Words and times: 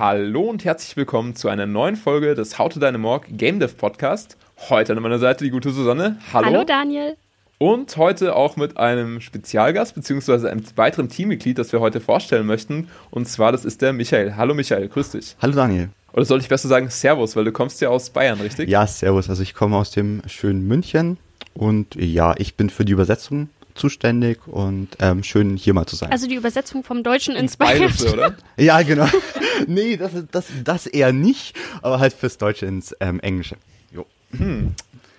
Hallo 0.00 0.44
und 0.44 0.64
herzlich 0.64 0.96
willkommen 0.96 1.36
zu 1.36 1.50
einer 1.50 1.66
neuen 1.66 1.94
Folge 1.94 2.34
des 2.34 2.58
How 2.58 2.72
to 2.72 2.80
Dynamorg 2.80 3.26
Game 3.32 3.60
Dev 3.60 3.74
Podcast. 3.76 4.38
Heute 4.70 4.94
an 4.94 5.02
meiner 5.02 5.18
Seite 5.18 5.44
die 5.44 5.50
gute 5.50 5.72
Susanne. 5.72 6.16
Hallo. 6.32 6.46
Hallo 6.46 6.64
Daniel. 6.64 7.18
Und 7.58 7.98
heute 7.98 8.34
auch 8.34 8.56
mit 8.56 8.78
einem 8.78 9.20
Spezialgast 9.20 9.94
beziehungsweise 9.94 10.50
einem 10.50 10.64
weiteren 10.76 11.10
Teammitglied, 11.10 11.58
das 11.58 11.70
wir 11.72 11.80
heute 11.80 12.00
vorstellen 12.00 12.46
möchten. 12.46 12.88
Und 13.10 13.28
zwar, 13.28 13.52
das 13.52 13.66
ist 13.66 13.82
der 13.82 13.92
Michael. 13.92 14.36
Hallo 14.36 14.54
Michael, 14.54 14.88
grüß 14.88 15.10
dich. 15.10 15.36
Hallo 15.42 15.52
Daniel. 15.52 15.90
Oder 16.14 16.24
sollte 16.24 16.44
ich 16.44 16.48
besser 16.48 16.68
sagen 16.68 16.88
Servus, 16.88 17.36
weil 17.36 17.44
du 17.44 17.52
kommst 17.52 17.82
ja 17.82 17.90
aus 17.90 18.08
Bayern, 18.08 18.40
richtig? 18.40 18.70
Ja, 18.70 18.86
Servus. 18.86 19.28
Also 19.28 19.42
ich 19.42 19.52
komme 19.52 19.76
aus 19.76 19.90
dem 19.90 20.22
schönen 20.24 20.66
München 20.66 21.18
und 21.52 21.94
ja, 21.96 22.32
ich 22.38 22.54
bin 22.54 22.70
für 22.70 22.86
die 22.86 22.92
Übersetzung 22.92 23.50
zuständig 23.80 24.46
und 24.46 24.88
ähm, 25.00 25.22
schön 25.22 25.56
hier 25.56 25.74
mal 25.74 25.86
zu 25.86 25.96
sein. 25.96 26.12
Also 26.12 26.28
die 26.28 26.34
Übersetzung 26.34 26.84
vom 26.84 27.02
Deutschen 27.02 27.34
ins 27.34 27.56
Bayerische, 27.56 28.12
oder? 28.12 28.34
ja, 28.56 28.82
genau. 28.82 29.08
nee, 29.66 29.96
das, 29.96 30.12
das, 30.30 30.46
das 30.62 30.86
eher 30.86 31.12
nicht, 31.12 31.56
aber 31.82 31.98
halt 31.98 32.12
fürs 32.12 32.38
Deutsche 32.38 32.66
ins 32.66 32.94
ähm, 33.00 33.18
Englische. 33.20 33.56
Jo. 33.92 34.06
Hm. 34.36 34.74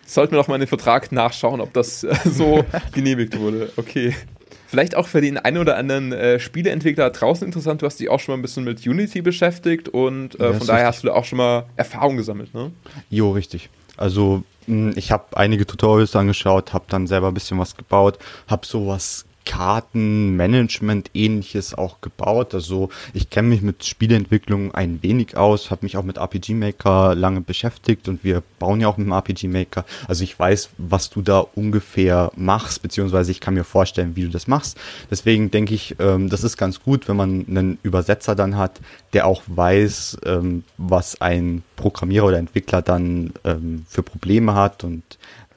Sollten 0.05 0.33
wir 0.33 0.37
noch 0.37 0.47
mal 0.47 0.55
in 0.55 0.61
den 0.61 0.67
Vertrag 0.67 1.11
nachschauen, 1.11 1.59
ob 1.59 1.73
das 1.73 2.03
äh, 2.03 2.15
so 2.25 2.63
genehmigt 2.93 3.37
wurde. 3.39 3.71
Okay. 3.75 4.15
Vielleicht 4.67 4.95
auch 4.95 5.07
für 5.07 5.19
den 5.19 5.37
einen 5.37 5.57
oder 5.57 5.75
anderen 5.75 6.13
äh, 6.13 6.39
Spieleentwickler 6.39 7.09
draußen 7.09 7.45
interessant. 7.45 7.81
Du 7.81 7.85
hast 7.85 7.99
dich 7.99 8.09
auch 8.09 8.21
schon 8.21 8.33
mal 8.33 8.39
ein 8.39 8.41
bisschen 8.41 8.63
mit 8.63 8.87
Unity 8.87 9.21
beschäftigt 9.21 9.89
und 9.89 10.39
äh, 10.39 10.43
ja, 10.43 10.53
von 10.53 10.67
daher 10.67 10.87
richtig. 10.87 10.87
hast 10.87 11.03
du 11.03 11.07
da 11.07 11.13
auch 11.13 11.25
schon 11.25 11.37
mal 11.37 11.65
Erfahrung 11.75 12.15
gesammelt, 12.15 12.53
ne? 12.53 12.71
Jo, 13.09 13.31
richtig. 13.31 13.69
Also 13.97 14.43
hm, 14.65 14.93
ich 14.95 15.11
habe 15.11 15.37
einige 15.37 15.65
Tutorials 15.65 16.15
angeschaut, 16.15 16.73
habe 16.73 16.85
dann 16.89 17.07
selber 17.07 17.27
ein 17.29 17.33
bisschen 17.33 17.59
was 17.59 17.75
gebaut, 17.75 18.19
habe 18.47 18.65
sowas 18.65 19.25
Kartenmanagement 19.45 21.11
ähnliches 21.13 21.73
auch 21.73 22.01
gebaut. 22.01 22.53
Also 22.53 22.89
ich 23.13 23.29
kenne 23.29 23.49
mich 23.49 23.61
mit 23.61 23.83
Spieleentwicklung 23.83 24.73
ein 24.73 25.01
wenig 25.01 25.37
aus, 25.37 25.71
habe 25.71 25.85
mich 25.85 25.97
auch 25.97 26.03
mit 26.03 26.17
RPG 26.17 26.53
Maker 26.53 27.15
lange 27.15 27.41
beschäftigt 27.41 28.07
und 28.07 28.23
wir 28.23 28.43
bauen 28.59 28.81
ja 28.81 28.87
auch 28.87 28.97
mit 28.97 29.07
dem 29.07 29.13
RPG 29.13 29.47
Maker. 29.47 29.85
Also 30.07 30.23
ich 30.23 30.37
weiß, 30.37 30.69
was 30.77 31.09
du 31.09 31.21
da 31.21 31.39
ungefähr 31.39 32.31
machst, 32.35 32.81
beziehungsweise 32.81 33.31
ich 33.31 33.39
kann 33.39 33.53
mir 33.53 33.63
vorstellen, 33.63 34.15
wie 34.15 34.23
du 34.23 34.29
das 34.29 34.47
machst. 34.47 34.77
Deswegen 35.09 35.51
denke 35.51 35.73
ich, 35.73 35.95
ähm, 35.99 36.29
das 36.29 36.43
ist 36.43 36.57
ganz 36.57 36.81
gut, 36.81 37.07
wenn 37.07 37.15
man 37.15 37.45
einen 37.47 37.79
Übersetzer 37.83 38.35
dann 38.35 38.57
hat, 38.57 38.79
der 39.13 39.27
auch 39.27 39.43
weiß, 39.47 40.19
ähm, 40.25 40.63
was 40.77 41.19
ein 41.21 41.63
Programmierer 41.75 42.27
oder 42.27 42.37
Entwickler 42.37 42.81
dann 42.81 43.33
ähm, 43.43 43.85
für 43.87 44.03
Probleme 44.03 44.53
hat 44.53 44.83
und 44.83 45.03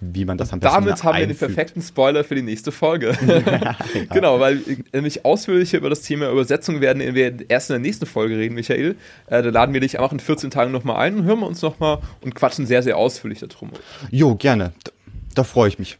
wie 0.00 0.24
man 0.24 0.38
das 0.38 0.52
am 0.52 0.60
besten 0.60 0.74
Damit 0.74 1.04
haben 1.04 1.18
wir 1.18 1.26
den 1.26 1.36
perfekten 1.36 1.80
Spoiler 1.80 2.24
für 2.24 2.34
die 2.34 2.42
nächste 2.42 2.72
Folge. 2.72 3.16
ja, 3.26 3.76
genau, 4.12 4.40
weil 4.40 4.60
nämlich 4.92 5.24
ausführlicher 5.24 5.78
über 5.78 5.90
das 5.90 6.02
Thema 6.02 6.30
Übersetzung 6.30 6.80
werden 6.80 7.14
wir 7.14 7.48
erst 7.48 7.70
in 7.70 7.74
der 7.74 7.80
nächsten 7.80 8.06
Folge 8.06 8.36
reden, 8.36 8.54
Michael. 8.54 8.96
Äh, 9.26 9.42
da 9.42 9.50
laden 9.50 9.72
wir 9.72 9.80
dich 9.80 9.98
einfach 9.98 10.12
in 10.12 10.20
14 10.20 10.50
Tagen 10.50 10.72
nochmal 10.72 10.96
ein 10.96 11.16
und 11.16 11.24
hören 11.24 11.40
wir 11.40 11.46
uns 11.46 11.62
nochmal 11.62 11.98
und 12.20 12.34
quatschen 12.34 12.66
sehr, 12.66 12.82
sehr 12.82 12.96
ausführlich 12.96 13.40
darum. 13.40 13.70
Jo, 14.10 14.34
gerne. 14.34 14.72
Da, 14.84 14.92
da 15.34 15.44
freue 15.44 15.68
ich 15.68 15.78
mich. 15.78 15.98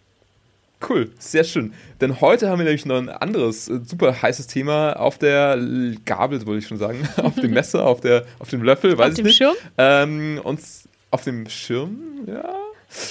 Cool, 0.88 1.10
sehr 1.18 1.44
schön. 1.44 1.72
Denn 2.00 2.20
heute 2.20 2.50
haben 2.50 2.58
wir 2.58 2.64
nämlich 2.64 2.84
noch 2.84 2.98
ein 2.98 3.08
anderes 3.08 3.68
äh, 3.68 3.80
super 3.84 4.20
heißes 4.20 4.48
Thema 4.48 4.94
auf 4.94 5.18
der 5.18 5.58
Gabel, 6.04 6.44
wollte 6.46 6.58
ich 6.58 6.66
schon 6.66 6.78
sagen, 6.78 7.08
auf 7.16 7.36
dem 7.36 7.52
Messer, 7.52 7.86
auf, 7.86 8.00
der, 8.00 8.24
auf 8.38 8.50
dem 8.50 8.62
Löffel, 8.62 8.98
weiß 8.98 9.12
auf 9.12 9.18
ich 9.18 9.24
nicht. 9.24 9.36
Schirm? 9.36 9.54
Ähm, 9.78 10.40
uns 10.42 10.88
auf 11.10 11.22
dem 11.22 11.48
Schirm, 11.48 11.96
ja, 12.26 12.44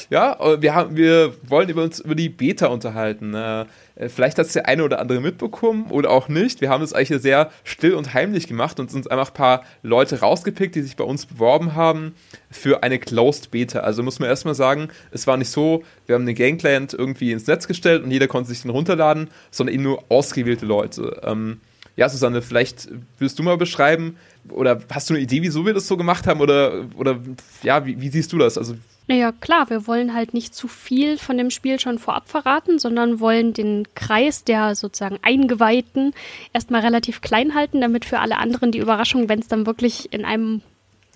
ja, 0.10 0.40
äh, 0.40 0.62
wir, 0.62 0.76
haben, 0.76 0.96
wir 0.96 1.34
wollen 1.48 1.70
über 1.70 1.84
uns 1.84 2.00
über 2.00 2.16
die 2.16 2.30
Beta 2.30 2.68
unterhalten. 2.68 3.34
Äh, 3.34 3.66
vielleicht 4.08 4.38
hat 4.38 4.48
es 4.48 4.54
der 4.54 4.68
eine 4.68 4.84
oder 4.84 5.00
andere 5.00 5.22
mitbekommen 5.22 5.88
oder 5.90 6.10
auch 6.10 6.28
nicht. 6.28 6.62
Wir 6.62 6.70
haben 6.70 6.82
das 6.82 6.94
eigentlich 6.94 7.22
sehr 7.22 7.52
still 7.64 7.94
und 7.94 8.14
heimlich 8.14 8.48
gemacht 8.48 8.80
und 8.80 8.94
uns 8.94 9.08
einfach 9.08 9.30
ein 9.30 9.36
paar 9.36 9.64
Leute 9.82 10.20
rausgepickt, 10.20 10.76
die 10.76 10.82
sich 10.82 10.96
bei 10.96 11.04
uns 11.04 11.26
beworben 11.26 11.76
haben 11.76 12.16
für 12.50 12.84
eine 12.84 13.00
Closed 13.00 13.52
Beta. 13.52 13.80
Also 13.80 14.04
muss 14.04 14.20
man 14.20 14.30
erstmal 14.30 14.56
sagen, 14.56 14.90
es 15.12 15.28
war 15.28 15.38
nicht 15.38 15.50
so, 15.50 15.84
wir 16.06 16.16
haben 16.16 16.26
den 16.26 16.58
Client 16.58 16.94
irgendwie 16.94 17.32
ins 17.32 17.48
Netz 17.48 17.68
gestellt 17.68 18.04
und 18.04 18.12
jeder 18.12 18.28
konnte 18.28 18.50
sich 18.50 18.62
den 18.62 18.72
runterladen, 18.72 19.30
sondern 19.52 19.76
eben 19.76 19.84
nur 19.84 20.04
ausgewählte 20.10 20.66
Leute. 20.66 21.22
Ähm, 21.24 21.62
ja, 21.96 22.10
Susanne, 22.10 22.42
vielleicht 22.42 22.88
willst 23.20 23.38
du 23.38 23.44
mal 23.44 23.58
beschreiben, 23.58 24.18
oder 24.50 24.82
hast 24.92 25.10
du 25.10 25.14
eine 25.14 25.24
Idee, 25.24 25.42
wieso 25.42 25.66
wir 25.66 25.74
das 25.74 25.88
so 25.88 25.96
gemacht 25.96 26.28
haben? 26.28 26.42
Oder, 26.42 26.86
oder 26.96 27.20
ja, 27.62 27.86
wie, 27.86 28.02
wie 28.02 28.10
siehst 28.10 28.34
du 28.34 28.38
das? 28.38 28.58
Also 28.58 28.76
naja, 29.08 29.34
klar, 29.34 29.70
wir 29.70 29.86
wollen 29.86 30.14
halt 30.14 30.34
nicht 30.34 30.56
zu 30.56 30.68
viel 30.68 31.18
von 31.18 31.38
dem 31.38 31.50
Spiel 31.50 31.80
schon 31.80 32.00
vorab 32.00 32.30
verraten, 32.30 32.80
sondern 32.80 33.20
wollen 33.20 33.54
den 33.54 33.88
Kreis 33.96 34.46
der 34.46 34.76
sozusagen 34.76 35.20
Eingeweihten 35.22 36.14
erstmal 36.54 36.82
relativ 36.82 37.20
klein 37.20 37.54
halten, 37.54 37.82
damit 37.82 38.06
für 38.06 38.20
alle 38.20 38.38
anderen 38.38 38.72
die 38.72 38.80
Überraschung, 38.80 39.28
wenn 39.28 39.40
es 39.40 39.50
dann 39.50 39.66
wirklich 39.66 40.14
in 40.14 40.24
einem, 40.24 40.62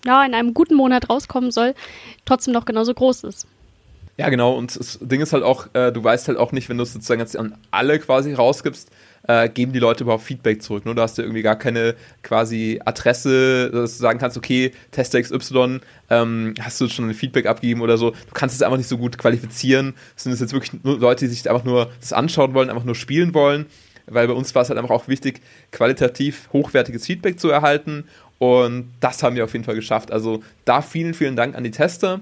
ja, 0.06 0.26
in 0.26 0.34
einem 0.34 0.54
guten 0.54 0.76
Monat 0.76 1.10
rauskommen 1.10 1.52
soll, 1.52 1.76
trotzdem 2.26 2.54
noch 2.54 2.66
genauso 2.66 2.94
groß 2.94 3.24
ist. 3.24 3.48
Ja, 4.18 4.30
genau. 4.30 4.56
Und 4.58 4.76
das 4.80 4.98
Ding 5.00 5.22
ist 5.22 5.32
halt 5.32 5.44
auch, 5.44 5.68
äh, 5.74 5.92
du 5.92 6.04
weißt 6.04 6.28
halt 6.28 6.40
auch 6.40 6.52
nicht, 6.52 6.70
wenn 6.70 6.78
du 6.78 6.84
es 6.84 6.92
sozusagen 6.92 7.20
jetzt 7.22 7.38
an 7.38 7.56
alle 7.70 8.00
quasi 8.00 8.34
rausgibst, 8.34 8.90
äh, 9.28 9.48
geben 9.48 9.74
die 9.74 9.80
Leute 9.80 10.04
überhaupt 10.04 10.24
Feedback 10.24 10.64
zurück. 10.64 10.86
Ne? 10.86 10.96
Du 10.96 11.02
hast 11.04 11.20
ja 11.20 11.24
irgendwie 11.24 11.44
gar 11.44 11.56
keine 11.56 11.94
quasi 12.24 12.82
Adresse, 12.84 13.70
dass 13.70 13.98
du 13.98 14.02
sagen 14.02 14.18
kannst, 14.18 14.36
okay, 14.36 14.72
Tester 14.90 15.22
XY, 15.22 15.82
ähm, 16.10 16.56
hast 16.60 16.82
du 16.82 16.88
schon 16.90 17.08
ein 17.10 17.14
Feedback 17.14 17.46
abgegeben 17.46 17.82
oder 17.82 17.98
so. 17.98 18.12
Du 18.12 18.34
kannst 18.34 18.56
es 18.56 18.64
einfach 18.64 18.78
nicht 18.78 18.90
so 18.90 18.98
gut 18.98 19.20
qualifizieren. 19.20 19.94
Sind 20.16 20.32
es 20.32 20.40
jetzt 20.40 20.54
wirklich 20.54 20.84
nur 20.84 20.98
Leute, 20.98 21.26
die 21.26 21.32
sich 21.32 21.48
einfach 21.48 21.64
nur 21.64 21.92
das 22.00 22.12
anschauen 22.12 22.56
wollen, 22.56 22.72
einfach 22.72 22.86
nur 22.86 22.96
spielen 22.96 23.36
wollen? 23.36 23.68
Weil 24.08 24.28
bei 24.28 24.34
uns 24.34 24.56
war 24.56 24.64
es 24.64 24.70
halt 24.70 24.80
einfach 24.80 24.96
auch 24.96 25.08
wichtig, 25.08 25.42
qualitativ 25.72 26.50
hochwertiges 26.54 27.06
Feedback 27.06 27.40
zu 27.40 27.50
erhalten. 27.50 28.06
Und 28.40 28.92
das 29.00 29.22
haben 29.22 29.36
wir 29.36 29.44
auf 29.44 29.54
jeden 29.54 29.66
Fall 29.66 29.76
geschafft. 29.76 30.12
Also 30.12 30.42
da 30.64 30.82
vielen, 30.82 31.14
vielen 31.14 31.36
Dank 31.36 31.56
an 31.56 31.64
die 31.64 31.72
Tester. 31.72 32.22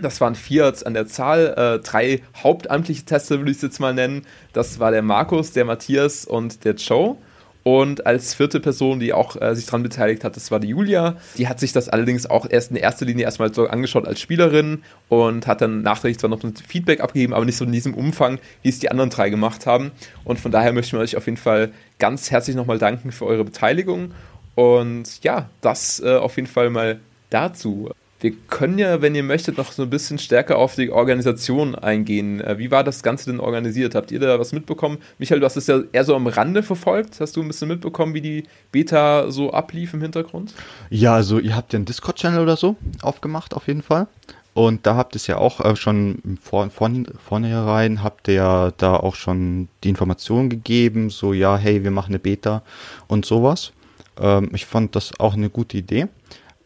Das 0.00 0.20
waren 0.20 0.34
vier 0.34 0.72
an 0.84 0.94
der 0.94 1.06
Zahl, 1.06 1.54
äh, 1.56 1.78
drei 1.84 2.22
hauptamtliche 2.42 3.04
Tester 3.04 3.38
würde 3.38 3.50
ich 3.50 3.58
es 3.58 3.62
jetzt 3.62 3.78
mal 3.78 3.92
nennen. 3.92 4.26
Das 4.52 4.78
war 4.78 4.90
der 4.90 5.02
Markus, 5.02 5.52
der 5.52 5.64
Matthias 5.64 6.24
und 6.24 6.64
der 6.64 6.74
Joe. 6.74 7.16
Und 7.64 8.06
als 8.06 8.34
vierte 8.34 8.58
Person, 8.58 8.98
die 8.98 9.12
auch 9.12 9.40
äh, 9.40 9.54
sich 9.54 9.66
daran 9.66 9.84
beteiligt 9.84 10.24
hat, 10.24 10.34
das 10.34 10.50
war 10.50 10.58
die 10.58 10.68
Julia. 10.68 11.16
Die 11.38 11.46
hat 11.46 11.60
sich 11.60 11.72
das 11.72 11.88
allerdings 11.88 12.28
auch 12.28 12.46
erst 12.48 12.70
in 12.70 12.76
erster 12.76 13.04
Linie 13.04 13.24
erstmal 13.24 13.54
so 13.54 13.68
angeschaut 13.68 14.08
als 14.08 14.20
Spielerin 14.20 14.82
und 15.08 15.46
hat 15.46 15.60
dann 15.60 15.82
nachträglich 15.82 16.18
zwar 16.18 16.30
noch 16.30 16.42
ein 16.42 16.56
Feedback 16.56 17.00
abgegeben, 17.00 17.34
aber 17.34 17.44
nicht 17.44 17.56
so 17.56 17.64
in 17.64 17.70
diesem 17.70 17.94
Umfang, 17.94 18.40
wie 18.62 18.68
es 18.68 18.80
die 18.80 18.90
anderen 18.90 19.10
drei 19.10 19.30
gemacht 19.30 19.66
haben. 19.66 19.92
Und 20.24 20.40
von 20.40 20.50
daher 20.50 20.72
möchten 20.72 20.96
wir 20.96 21.02
euch 21.02 21.16
auf 21.16 21.26
jeden 21.26 21.36
Fall 21.36 21.70
ganz 22.00 22.32
herzlich 22.32 22.56
nochmal 22.56 22.78
danken 22.78 23.12
für 23.12 23.26
eure 23.26 23.44
Beteiligung. 23.44 24.12
Und 24.56 25.22
ja, 25.22 25.48
das 25.60 26.00
äh, 26.00 26.16
auf 26.16 26.36
jeden 26.36 26.48
Fall 26.48 26.68
mal 26.70 26.98
dazu. 27.30 27.90
Wir 28.22 28.32
können 28.48 28.78
ja, 28.78 29.02
wenn 29.02 29.16
ihr 29.16 29.24
möchtet, 29.24 29.58
noch 29.58 29.72
so 29.72 29.82
ein 29.82 29.90
bisschen 29.90 30.16
stärker 30.16 30.56
auf 30.56 30.76
die 30.76 30.92
Organisation 30.92 31.74
eingehen. 31.74 32.40
Äh, 32.40 32.56
wie 32.56 32.70
war 32.70 32.84
das 32.84 33.02
Ganze 33.02 33.30
denn 33.30 33.40
organisiert? 33.40 33.96
Habt 33.96 34.12
ihr 34.12 34.20
da 34.20 34.38
was 34.38 34.52
mitbekommen? 34.52 34.98
Michael, 35.18 35.40
du 35.40 35.46
hast 35.46 35.56
es 35.56 35.66
ja 35.66 35.80
eher 35.90 36.04
so 36.04 36.14
am 36.14 36.28
Rande 36.28 36.62
verfolgt. 36.62 37.20
Hast 37.20 37.34
du 37.34 37.42
ein 37.42 37.48
bisschen 37.48 37.66
mitbekommen, 37.66 38.14
wie 38.14 38.20
die 38.20 38.44
Beta 38.70 39.28
so 39.32 39.52
ablief 39.52 39.92
im 39.92 40.02
Hintergrund? 40.02 40.54
Ja, 40.88 41.16
also 41.16 41.40
ihr 41.40 41.56
habt 41.56 41.72
ja 41.72 41.78
einen 41.78 41.84
Discord-Channel 41.84 42.40
oder 42.40 42.56
so 42.56 42.76
aufgemacht, 43.02 43.54
auf 43.54 43.66
jeden 43.66 43.82
Fall. 43.82 44.06
Und 44.54 44.86
da 44.86 44.94
habt 44.94 45.14
ihr 45.14 45.16
es 45.16 45.26
ja 45.26 45.38
auch 45.38 45.60
äh, 45.60 45.74
schon 45.74 46.38
vor, 46.40 46.70
vor, 46.70 46.90
vornherein, 47.26 48.04
habt 48.04 48.28
ihr 48.28 48.72
da 48.76 48.94
auch 48.94 49.16
schon 49.16 49.68
die 49.82 49.88
Informationen 49.88 50.48
gegeben, 50.48 51.10
so 51.10 51.32
ja, 51.32 51.56
hey, 51.56 51.82
wir 51.82 51.90
machen 51.90 52.10
eine 52.10 52.20
Beta 52.20 52.62
und 53.08 53.24
sowas. 53.24 53.72
Ähm, 54.20 54.50
ich 54.54 54.66
fand 54.66 54.94
das 54.94 55.18
auch 55.18 55.34
eine 55.34 55.50
gute 55.50 55.78
Idee. 55.78 56.06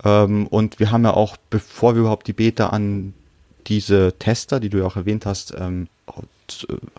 Ähm, 0.05 0.47
und 0.47 0.79
wir 0.79 0.91
haben 0.91 1.05
ja 1.05 1.15
auch, 1.15 1.37
bevor 1.51 1.95
wir 1.95 2.01
überhaupt 2.01 2.27
die 2.27 2.33
Beta 2.33 2.69
an 2.69 3.15
diese 3.67 4.15
Tester, 4.19 4.61
die 4.61 4.69
du 4.69 4.79
ja 4.79 4.85
auch 4.85 4.97
erwähnt 4.97 5.27
hast, 5.27 5.55
ähm, 5.59 5.89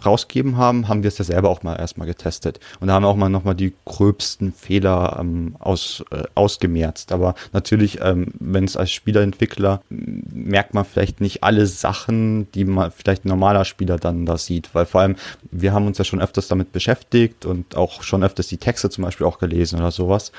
rausgegeben 0.05 0.57
haben, 0.57 0.87
haben 0.87 1.03
wir 1.03 1.07
es 1.07 1.17
ja 1.17 1.25
selber 1.25 1.49
auch 1.49 1.63
mal 1.63 1.75
erstmal 1.75 2.07
getestet. 2.07 2.59
Und 2.79 2.87
da 2.87 2.93
haben 2.93 3.03
wir 3.03 3.09
auch 3.09 3.15
mal 3.15 3.29
nochmal 3.29 3.55
die 3.55 3.73
gröbsten 3.85 4.53
Fehler 4.53 5.17
ähm, 5.19 5.55
aus, 5.59 6.03
äh, 6.11 6.23
ausgemerzt. 6.35 7.11
Aber 7.11 7.35
natürlich, 7.53 7.99
ähm, 8.01 8.27
wenn 8.39 8.65
es 8.65 8.77
als 8.77 8.91
Spielerentwickler 8.91 9.81
merkt 9.89 10.73
man 10.73 10.85
vielleicht 10.85 11.21
nicht 11.21 11.43
alle 11.43 11.65
Sachen, 11.67 12.51
die 12.51 12.65
man 12.65 12.91
vielleicht 12.91 13.25
ein 13.25 13.29
normaler 13.29 13.65
Spieler 13.65 13.97
dann 13.97 14.25
da 14.25 14.37
sieht. 14.37 14.73
Weil 14.73 14.85
vor 14.85 15.01
allem, 15.01 15.15
wir 15.51 15.73
haben 15.73 15.87
uns 15.87 15.97
ja 15.97 16.05
schon 16.05 16.21
öfters 16.21 16.47
damit 16.47 16.71
beschäftigt 16.71 17.45
und 17.45 17.75
auch 17.75 18.03
schon 18.03 18.23
öfters 18.23 18.47
die 18.47 18.57
Texte 18.57 18.89
zum 18.89 19.03
Beispiel 19.03 19.27
auch 19.27 19.39
gelesen 19.39 19.79
oder 19.79 19.91
sowas 19.91 20.31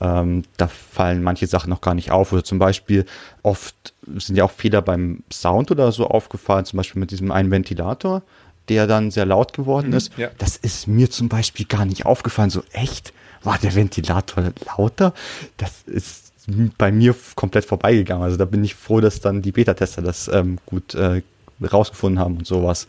ähm, 0.00 0.42
da 0.56 0.66
fallen 0.66 1.22
manche 1.22 1.46
Sachen 1.46 1.70
noch 1.70 1.82
gar 1.82 1.94
nicht 1.94 2.10
auf. 2.10 2.32
Oder 2.32 2.42
zum 2.42 2.58
Beispiel 2.58 3.04
oft 3.42 3.94
sind 4.16 4.36
ja 4.36 4.44
auch 4.44 4.50
Fehler 4.50 4.82
beim 4.82 5.22
Sound 5.32 5.70
oder 5.70 5.92
so 5.92 6.06
aufgefallen, 6.08 6.64
zum 6.64 6.78
Beispiel 6.78 7.00
mit 7.00 7.10
diesem 7.10 7.30
einen 7.30 7.50
Ventilator, 7.50 8.22
der 8.70 8.86
dann 8.86 9.10
sehr 9.10 9.26
laut 9.26 9.52
geworden 9.52 9.88
mhm, 9.88 9.96
ist. 9.96 10.12
Ja. 10.16 10.30
Das 10.38 10.56
ist 10.56 10.86
mir 10.86 11.10
zum 11.10 11.28
Beispiel 11.28 11.66
gar 11.66 11.84
nicht 11.84 12.06
aufgefallen. 12.06 12.50
So 12.50 12.62
echt, 12.72 13.12
war 13.42 13.58
der 13.58 13.74
Ventilator 13.74 14.52
lauter? 14.64 15.12
Das 15.56 15.82
ist 15.86 16.32
bei 16.78 16.92
mir 16.92 17.14
komplett 17.34 17.64
vorbeigegangen. 17.64 18.22
Also 18.22 18.36
da 18.36 18.44
bin 18.44 18.62
ich 18.62 18.76
froh, 18.76 19.00
dass 19.00 19.20
dann 19.20 19.42
die 19.42 19.52
Beta-Tester 19.52 20.02
das 20.02 20.28
ähm, 20.32 20.58
gut 20.66 20.94
äh, 20.94 21.22
rausgefunden 21.60 22.20
haben 22.20 22.38
und 22.38 22.46
sowas. 22.46 22.86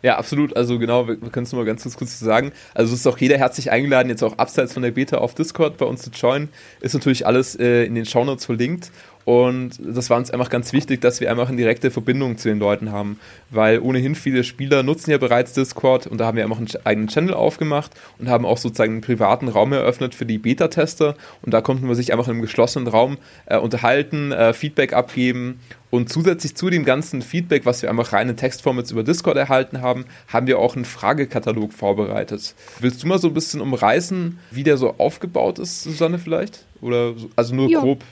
Ja, 0.00 0.16
absolut. 0.16 0.56
Also 0.56 0.78
genau, 0.78 1.08
wir, 1.08 1.20
wir 1.20 1.30
können 1.30 1.44
es 1.44 1.52
nur 1.52 1.62
mal 1.62 1.66
ganz, 1.66 1.82
ganz 1.82 1.96
kurz 1.96 2.18
sagen. 2.20 2.52
Also 2.72 2.94
es 2.94 3.00
ist 3.00 3.06
auch 3.08 3.18
jeder 3.18 3.36
herzlich 3.36 3.72
eingeladen, 3.72 4.08
jetzt 4.08 4.22
auch 4.22 4.38
abseits 4.38 4.72
von 4.72 4.82
der 4.82 4.92
Beta 4.92 5.18
auf 5.18 5.34
Discord 5.34 5.76
bei 5.76 5.86
uns 5.86 6.02
zu 6.02 6.10
joinen. 6.10 6.50
Ist 6.80 6.94
natürlich 6.94 7.26
alles 7.26 7.58
äh, 7.58 7.84
in 7.84 7.96
den 7.96 8.06
Shownotes 8.06 8.44
verlinkt. 8.44 8.92
Und 9.28 9.72
das 9.78 10.08
war 10.08 10.16
uns 10.16 10.30
einfach 10.30 10.48
ganz 10.48 10.72
wichtig, 10.72 11.02
dass 11.02 11.20
wir 11.20 11.30
einfach 11.30 11.48
eine 11.48 11.58
direkte 11.58 11.90
Verbindung 11.90 12.38
zu 12.38 12.48
den 12.48 12.58
Leuten 12.58 12.92
haben, 12.92 13.20
weil 13.50 13.78
ohnehin 13.78 14.14
viele 14.14 14.42
Spieler 14.42 14.82
nutzen 14.82 15.10
ja 15.10 15.18
bereits 15.18 15.52
Discord 15.52 16.06
und 16.06 16.16
da 16.16 16.24
haben 16.24 16.38
wir 16.38 16.44
einfach 16.44 16.56
einen 16.56 16.70
eigenen 16.84 17.08
Channel 17.08 17.34
aufgemacht 17.34 17.90
und 18.18 18.30
haben 18.30 18.46
auch 18.46 18.56
sozusagen 18.56 18.92
einen 18.92 19.00
privaten 19.02 19.48
Raum 19.48 19.74
eröffnet 19.74 20.14
für 20.14 20.24
die 20.24 20.38
Beta-Tester 20.38 21.14
und 21.42 21.52
da 21.52 21.60
konnten 21.60 21.86
wir 21.88 21.94
sich 21.94 22.10
einfach 22.10 22.26
in 22.26 22.32
einem 22.32 22.40
geschlossenen 22.40 22.88
Raum 22.88 23.18
äh, 23.44 23.58
unterhalten, 23.58 24.32
äh, 24.32 24.54
Feedback 24.54 24.94
abgeben 24.94 25.60
und 25.90 26.08
zusätzlich 26.08 26.54
zu 26.54 26.70
dem 26.70 26.86
ganzen 26.86 27.20
Feedback, 27.20 27.66
was 27.66 27.82
wir 27.82 27.90
einfach 27.90 28.14
rein 28.14 28.30
in 28.30 28.36
Textform 28.38 28.78
jetzt 28.78 28.92
über 28.92 29.02
Discord 29.02 29.36
erhalten 29.36 29.82
haben, 29.82 30.06
haben 30.28 30.46
wir 30.46 30.58
auch 30.58 30.74
einen 30.74 30.86
Fragekatalog 30.86 31.74
vorbereitet. 31.74 32.54
Willst 32.80 33.02
du 33.02 33.06
mal 33.06 33.18
so 33.18 33.28
ein 33.28 33.34
bisschen 33.34 33.60
umreißen, 33.60 34.38
wie 34.52 34.62
der 34.62 34.78
so 34.78 34.94
aufgebaut 34.96 35.58
ist, 35.58 35.82
Susanne, 35.82 36.18
vielleicht? 36.18 36.64
Oder 36.80 37.12
also 37.36 37.54
nur 37.54 37.68
jo. 37.68 37.82
grob? 37.82 38.04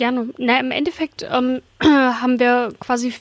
Gerne. 0.00 0.30
Na, 0.38 0.58
im 0.58 0.70
Endeffekt 0.70 1.28
ähm, 1.30 1.60
haben 1.82 2.40
wir 2.40 2.72
quasi 2.80 3.12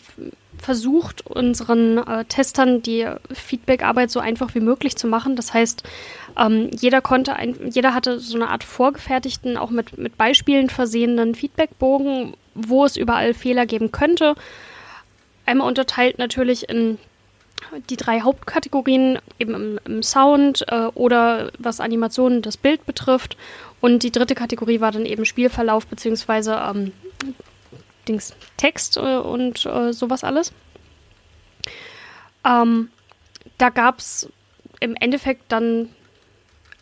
versucht, 0.58 1.28
unseren 1.28 1.98
äh, 1.98 2.24
Testern 2.24 2.82
die 2.82 3.06
Feedback-Arbeit 3.34 4.10
so 4.10 4.22
einfach 4.22 4.56
wie 4.56 4.62
möglich 4.62 4.96
zu 4.96 5.06
machen. 5.06 5.36
Das 5.36 5.54
heißt, 5.54 5.84
ähm, 6.38 6.70
jeder 6.74 7.02
konnte, 7.02 7.36
ein, 7.36 7.70
jeder 7.70 7.94
hatte 7.94 8.22
so 8.22 8.38
eine 8.38 8.48
Art 8.48 8.64
vorgefertigten, 8.64 9.58
auch 9.58 9.72
mit, 9.72 9.98
mit 9.98 10.18
Beispielen 10.18 10.70
versehenen 10.70 11.36
Feedbackbogen, 11.36 12.38
wo 12.56 12.86
es 12.86 12.96
überall 12.96 13.34
Fehler 13.34 13.66
geben 13.66 13.92
könnte. 13.92 14.36
Einmal 15.46 15.68
unterteilt 15.68 16.18
natürlich 16.18 16.70
in 16.70 16.98
die 17.90 17.98
drei 17.98 18.22
Hauptkategorien, 18.22 19.20
eben 19.38 19.54
im, 19.54 19.80
im 19.84 20.02
Sound 20.02 20.64
äh, 20.70 20.86
oder 20.96 21.52
was 21.60 21.82
Animationen 21.82 22.42
das 22.42 22.56
Bild 22.56 22.86
betrifft 22.86 23.36
und 23.82 24.04
die 24.04 24.12
dritte 24.12 24.36
Kategorie 24.36 24.82
war 24.82 24.92
dann 24.92 25.06
eben 25.06 25.26
Spielverlauf 25.26 25.88
beziehungsweise 25.88 26.56
ähm, 26.56 26.92
Dings, 28.08 28.36
Text 28.58 28.98
äh, 28.98 29.18
und 29.18 29.66
äh, 29.66 29.94
sowas 29.94 30.24
alles. 30.24 30.52
Ähm, 32.46 32.90
da 33.58 33.70
gab 33.70 34.00
es 34.00 34.30
im 34.80 34.96
Endeffekt 34.96 35.52
dann 35.52 35.90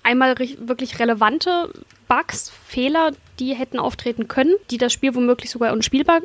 einmal 0.04 0.38
wirklich 0.38 1.00
relevante 1.00 1.72
Bugs, 2.08 2.50
Fehler, 2.66 3.12
die 3.40 3.54
hätten 3.54 3.80
auftreten 3.80 4.28
können, 4.30 4.56
die 4.72 4.78
das 4.78 4.94
Spiel 4.94 5.14
womöglich 5.14 5.50
sogar 5.50 5.74
unspielbar 5.74 6.22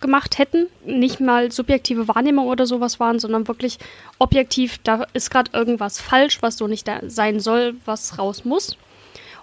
gemacht 0.00 0.38
hätten. 0.38 0.66
Nicht 0.84 1.20
mal 1.20 1.50
subjektive 1.50 2.08
Wahrnehmung 2.08 2.48
oder 2.48 2.66
sowas 2.66 3.00
waren, 3.00 3.18
sondern 3.18 3.48
wirklich 3.48 3.78
objektiv, 4.18 4.78
da 4.84 5.06
ist 5.14 5.30
gerade 5.30 5.50
irgendwas 5.54 6.00
falsch, 6.00 6.42
was 6.42 6.58
so 6.58 6.66
nicht 6.66 6.86
da 6.86 7.00
sein 7.06 7.40
soll, 7.40 7.74
was 7.86 8.18
raus 8.18 8.44
muss. 8.44 8.76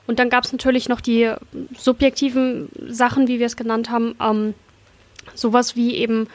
Und 0.10 0.18
dann 0.18 0.32
gab 0.32 0.44
es 0.44 0.52
natürlich 0.52 0.90
noch 0.90 1.02
die 1.02 1.32
subjektiven 1.78 2.70
Sachen, 2.88 3.28
wie 3.28 3.38
wir 3.38 3.46
es 3.46 3.56
genannt 3.56 3.92
haben. 3.92 4.16
Ähm, 4.20 4.56
sowas 5.36 5.76
wie 5.76 5.94
eben, 5.94 6.26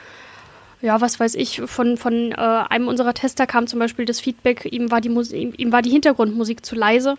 ja, 0.80 1.00
was 1.00 1.18
weiß 1.18 1.34
ich, 1.34 1.60
von, 1.62 1.96
von 1.96 2.30
äh, 2.30 2.36
einem 2.36 2.86
unserer 2.86 3.14
Tester 3.14 3.48
kam 3.48 3.66
zum 3.66 3.80
Beispiel 3.80 4.04
das 4.04 4.20
Feedback, 4.20 4.68
ihm 4.70 4.92
war, 4.92 5.00
die 5.00 5.08
ihm, 5.08 5.54
ihm 5.56 5.72
war 5.72 5.82
die 5.82 5.90
Hintergrundmusik 5.90 6.64
zu 6.64 6.76
leise. 6.76 7.16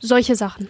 Solche 0.00 0.36
Sachen. 0.36 0.68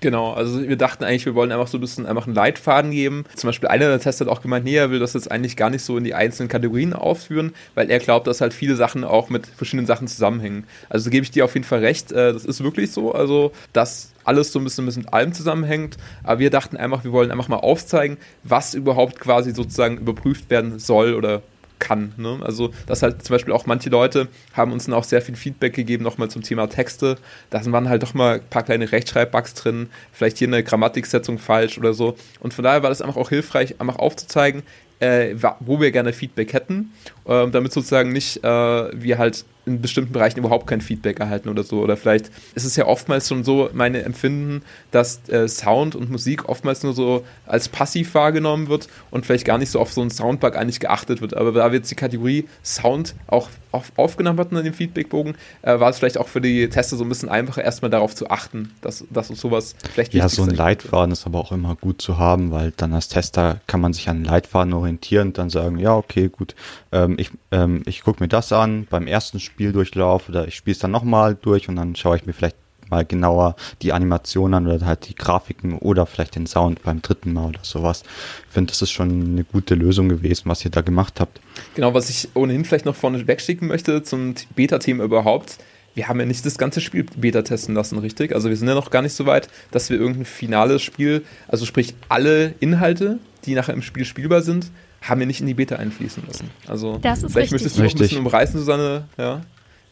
Genau, 0.00 0.32
also 0.32 0.66
wir 0.66 0.76
dachten 0.76 1.04
eigentlich, 1.04 1.26
wir 1.26 1.34
wollen 1.34 1.52
einfach 1.52 1.68
so 1.68 1.76
ein 1.76 1.82
bisschen 1.82 2.06
einfach 2.06 2.26
einen 2.26 2.34
Leitfaden 2.34 2.90
geben. 2.90 3.24
Zum 3.34 3.48
Beispiel 3.48 3.68
einer 3.68 3.86
der 3.88 4.00
Tester 4.00 4.24
hat 4.24 4.32
auch 4.32 4.40
gemeint, 4.40 4.64
nee, 4.64 4.74
er 4.74 4.90
will 4.90 4.98
das 4.98 5.12
jetzt 5.12 5.30
eigentlich 5.30 5.58
gar 5.58 5.68
nicht 5.68 5.84
so 5.84 5.98
in 5.98 6.04
die 6.04 6.14
einzelnen 6.14 6.48
Kategorien 6.48 6.94
ausführen, 6.94 7.52
weil 7.74 7.90
er 7.90 7.98
glaubt, 7.98 8.26
dass 8.26 8.40
halt 8.40 8.54
viele 8.54 8.76
Sachen 8.76 9.04
auch 9.04 9.28
mit 9.28 9.46
verschiedenen 9.46 9.86
Sachen 9.86 10.08
zusammenhängen. 10.08 10.64
Also 10.88 11.10
gebe 11.10 11.24
ich 11.24 11.30
dir 11.30 11.44
auf 11.44 11.52
jeden 11.52 11.66
Fall 11.66 11.80
recht, 11.80 12.12
äh, 12.12 12.32
das 12.32 12.46
ist 12.46 12.64
wirklich 12.64 12.92
so, 12.92 13.12
also 13.12 13.52
dass 13.74 14.12
alles 14.24 14.52
so 14.52 14.58
ein 14.58 14.64
bisschen 14.64 14.86
mit 14.86 15.12
allem 15.12 15.34
zusammenhängt. 15.34 15.98
Aber 16.24 16.38
wir 16.38 16.48
dachten 16.48 16.78
einfach, 16.78 17.04
wir 17.04 17.12
wollen 17.12 17.30
einfach 17.30 17.48
mal 17.48 17.56
aufzeigen, 17.56 18.16
was 18.42 18.72
überhaupt 18.72 19.20
quasi 19.20 19.52
sozusagen 19.52 19.98
überprüft 19.98 20.48
werden 20.48 20.78
soll 20.78 21.12
oder 21.12 21.42
kann. 21.80 22.12
Ne? 22.16 22.38
Also, 22.42 22.70
dass 22.86 23.02
halt 23.02 23.24
zum 23.24 23.34
Beispiel 23.34 23.52
auch 23.52 23.66
manche 23.66 23.90
Leute 23.90 24.28
haben 24.52 24.70
uns 24.70 24.84
dann 24.84 24.94
auch 24.94 25.02
sehr 25.02 25.20
viel 25.20 25.34
Feedback 25.34 25.74
gegeben, 25.74 26.04
nochmal 26.04 26.30
zum 26.30 26.42
Thema 26.42 26.68
Texte. 26.68 27.16
Da 27.50 27.60
waren 27.72 27.88
halt 27.88 28.04
doch 28.04 28.14
mal 28.14 28.36
ein 28.36 28.48
paar 28.48 28.62
kleine 28.62 28.92
Rechtschreibbugs 28.92 29.54
drin, 29.54 29.90
vielleicht 30.12 30.38
hier 30.38 30.46
eine 30.46 30.62
Grammatiksetzung 30.62 31.38
falsch 31.38 31.78
oder 31.78 31.92
so. 31.92 32.16
Und 32.38 32.54
von 32.54 32.62
daher 32.62 32.84
war 32.84 32.90
das 32.90 33.02
einfach 33.02 33.16
auch 33.16 33.30
hilfreich, 33.30 33.80
einfach 33.80 33.96
aufzuzeigen, 33.96 34.62
äh, 35.00 35.34
wo 35.60 35.80
wir 35.80 35.90
gerne 35.90 36.12
Feedback 36.12 36.52
hätten, 36.52 36.92
äh, 37.26 37.48
damit 37.48 37.72
sozusagen 37.72 38.12
nicht 38.12 38.44
äh, 38.44 38.48
wir 38.48 39.18
halt 39.18 39.44
in 39.66 39.80
bestimmten 39.80 40.12
Bereichen 40.12 40.38
überhaupt 40.38 40.66
kein 40.66 40.80
Feedback 40.80 41.20
erhalten 41.20 41.48
oder 41.48 41.62
so. 41.62 41.80
Oder 41.80 41.96
vielleicht 41.96 42.30
ist 42.54 42.64
es 42.64 42.76
ja 42.76 42.86
oftmals 42.86 43.28
schon 43.28 43.44
so, 43.44 43.70
meine 43.72 44.02
Empfinden, 44.02 44.62
dass 44.90 45.28
äh, 45.28 45.48
Sound 45.48 45.94
und 45.94 46.10
Musik 46.10 46.48
oftmals 46.48 46.82
nur 46.82 46.94
so 46.94 47.24
als 47.46 47.68
passiv 47.68 48.14
wahrgenommen 48.14 48.68
wird 48.68 48.88
und 49.10 49.26
vielleicht 49.26 49.44
gar 49.44 49.58
nicht 49.58 49.70
so 49.70 49.78
auf 49.78 49.92
so 49.92 50.00
einen 50.00 50.10
Soundbug 50.10 50.56
eigentlich 50.56 50.80
geachtet 50.80 51.20
wird. 51.20 51.36
Aber 51.36 51.52
da 51.52 51.70
wir 51.70 51.78
jetzt 51.78 51.90
die 51.90 51.94
Kategorie 51.94 52.48
Sound 52.64 53.14
auch 53.26 53.48
auf, 53.70 53.92
aufgenommen 53.96 54.38
hatten 54.40 54.56
in 54.56 54.64
dem 54.64 54.74
Feedbackbogen, 54.74 55.34
äh, 55.62 55.78
war 55.78 55.90
es 55.90 55.98
vielleicht 55.98 56.18
auch 56.18 56.28
für 56.28 56.40
die 56.40 56.68
Tester 56.68 56.96
so 56.96 57.04
ein 57.04 57.08
bisschen 57.08 57.28
einfacher, 57.28 57.62
erstmal 57.62 57.90
darauf 57.90 58.14
zu 58.14 58.30
achten, 58.30 58.72
dass, 58.80 59.04
dass 59.10 59.28
sowas 59.28 59.76
vielleicht 59.92 60.14
Ja, 60.14 60.28
so 60.28 60.42
ein 60.42 60.50
Leitfaden 60.50 61.12
ist 61.12 61.26
aber 61.26 61.38
auch 61.38 61.52
immer 61.52 61.76
gut 61.76 62.00
zu 62.02 62.18
haben, 62.18 62.50
weil 62.50 62.72
dann 62.76 62.92
als 62.94 63.08
Tester 63.08 63.60
kann 63.66 63.80
man 63.80 63.92
sich 63.92 64.08
an 64.08 64.24
Leitfaden 64.24 64.72
orientieren 64.72 64.89
und 64.98 65.38
dann 65.38 65.50
sagen, 65.50 65.78
ja, 65.78 65.94
okay, 65.94 66.28
gut, 66.28 66.54
ähm, 66.92 67.16
ich, 67.18 67.30
ähm, 67.50 67.82
ich 67.86 68.02
gucke 68.02 68.22
mir 68.22 68.28
das 68.28 68.52
an 68.52 68.86
beim 68.88 69.06
ersten 69.06 69.40
Spieldurchlauf 69.40 70.28
oder 70.28 70.48
ich 70.48 70.56
spiele 70.56 70.72
es 70.72 70.78
dann 70.78 70.90
nochmal 70.90 71.36
durch 71.40 71.68
und 71.68 71.76
dann 71.76 71.96
schaue 71.96 72.16
ich 72.16 72.26
mir 72.26 72.32
vielleicht 72.32 72.56
mal 72.90 73.04
genauer 73.04 73.56
die 73.82 73.92
Animationen 73.92 74.54
an 74.54 74.66
oder 74.66 74.84
halt 74.84 75.08
die 75.08 75.14
Grafiken 75.14 75.78
oder 75.78 76.06
vielleicht 76.06 76.36
den 76.36 76.46
Sound 76.46 76.82
beim 76.82 77.00
dritten 77.02 77.32
Mal 77.32 77.50
oder 77.50 77.60
sowas. 77.62 78.02
Ich 78.48 78.52
finde, 78.52 78.70
das 78.70 78.82
ist 78.82 78.90
schon 78.90 79.10
eine 79.10 79.44
gute 79.44 79.74
Lösung 79.74 80.08
gewesen, 80.08 80.42
was 80.46 80.64
ihr 80.64 80.70
da 80.70 80.80
gemacht 80.80 81.20
habt. 81.20 81.40
Genau, 81.74 81.94
was 81.94 82.10
ich 82.10 82.28
ohnehin 82.34 82.64
vielleicht 82.64 82.84
noch 82.86 82.96
vorne 82.96 83.26
wegschicken 83.26 83.68
möchte 83.68 84.02
zum 84.02 84.34
Beta-Thema 84.54 85.04
überhaupt. 85.04 85.58
Wir 85.94 86.08
haben 86.08 86.20
ja 86.20 86.26
nicht 86.26 86.46
das 86.46 86.56
ganze 86.56 86.80
Spiel 86.80 87.04
Beta 87.16 87.42
testen 87.42 87.74
lassen, 87.74 87.98
richtig? 87.98 88.32
Also 88.32 88.48
wir 88.48 88.56
sind 88.56 88.68
ja 88.68 88.74
noch 88.74 88.90
gar 88.90 89.02
nicht 89.02 89.14
so 89.14 89.26
weit, 89.26 89.48
dass 89.72 89.90
wir 89.90 89.98
irgendein 89.98 90.24
finales 90.24 90.82
Spiel, 90.82 91.24
also 91.48 91.66
sprich 91.66 91.94
alle 92.08 92.54
Inhalte, 92.60 93.18
die 93.44 93.54
nachher 93.54 93.74
im 93.74 93.82
Spiel 93.82 94.04
spielbar 94.04 94.42
sind, 94.42 94.70
haben 95.02 95.20
wir 95.20 95.26
nicht 95.26 95.40
in 95.40 95.46
die 95.46 95.54
Beta 95.54 95.76
einfließen 95.76 96.22
lassen. 96.26 96.50
Also 96.66 96.98
das 96.98 97.22
ist 97.22 97.32
vielleicht 97.32 97.52
richtig. 97.52 97.52
möchtest 97.52 97.78
du 97.78 97.82
noch 97.82 97.90
ein 97.90 97.98
bisschen 97.98 98.18
umreißen, 98.18 98.58
Susanne, 98.58 99.04
ja? 99.16 99.42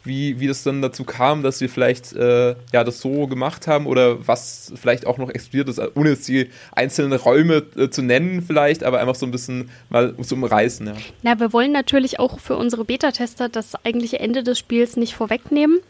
Wie, 0.04 0.38
wie 0.40 0.46
das 0.46 0.62
dann 0.62 0.80
dazu 0.80 1.04
kam, 1.04 1.42
dass 1.42 1.60
wir 1.60 1.68
vielleicht 1.68 2.14
äh, 2.14 2.54
ja, 2.72 2.84
das 2.84 3.00
so 3.00 3.26
gemacht 3.26 3.66
haben 3.66 3.86
oder 3.86 4.26
was 4.26 4.72
vielleicht 4.76 5.06
auch 5.06 5.18
noch 5.18 5.28
explodiert 5.28 5.68
ist, 5.68 5.80
ohne 5.96 6.10
jetzt 6.10 6.26
die 6.28 6.48
einzelnen 6.72 7.12
Räume 7.12 7.64
äh, 7.76 7.90
zu 7.90 8.00
nennen 8.02 8.40
vielleicht, 8.40 8.84
aber 8.84 9.00
einfach 9.00 9.16
so 9.16 9.26
ein 9.26 9.32
bisschen 9.32 9.70
mal 9.90 10.14
zu 10.22 10.36
umreißen. 10.36 10.86
Ja. 10.86 10.94
Na, 11.22 11.40
wir 11.40 11.52
wollen 11.52 11.72
natürlich 11.72 12.20
auch 12.20 12.38
für 12.38 12.56
unsere 12.56 12.84
Beta-Tester 12.84 13.48
das 13.48 13.74
eigentliche 13.84 14.20
Ende 14.20 14.44
des 14.44 14.58
Spiels 14.58 14.96
nicht 14.96 15.14
vorwegnehmen. 15.14 15.80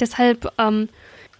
Deshalb 0.00 0.50
ähm, 0.58 0.88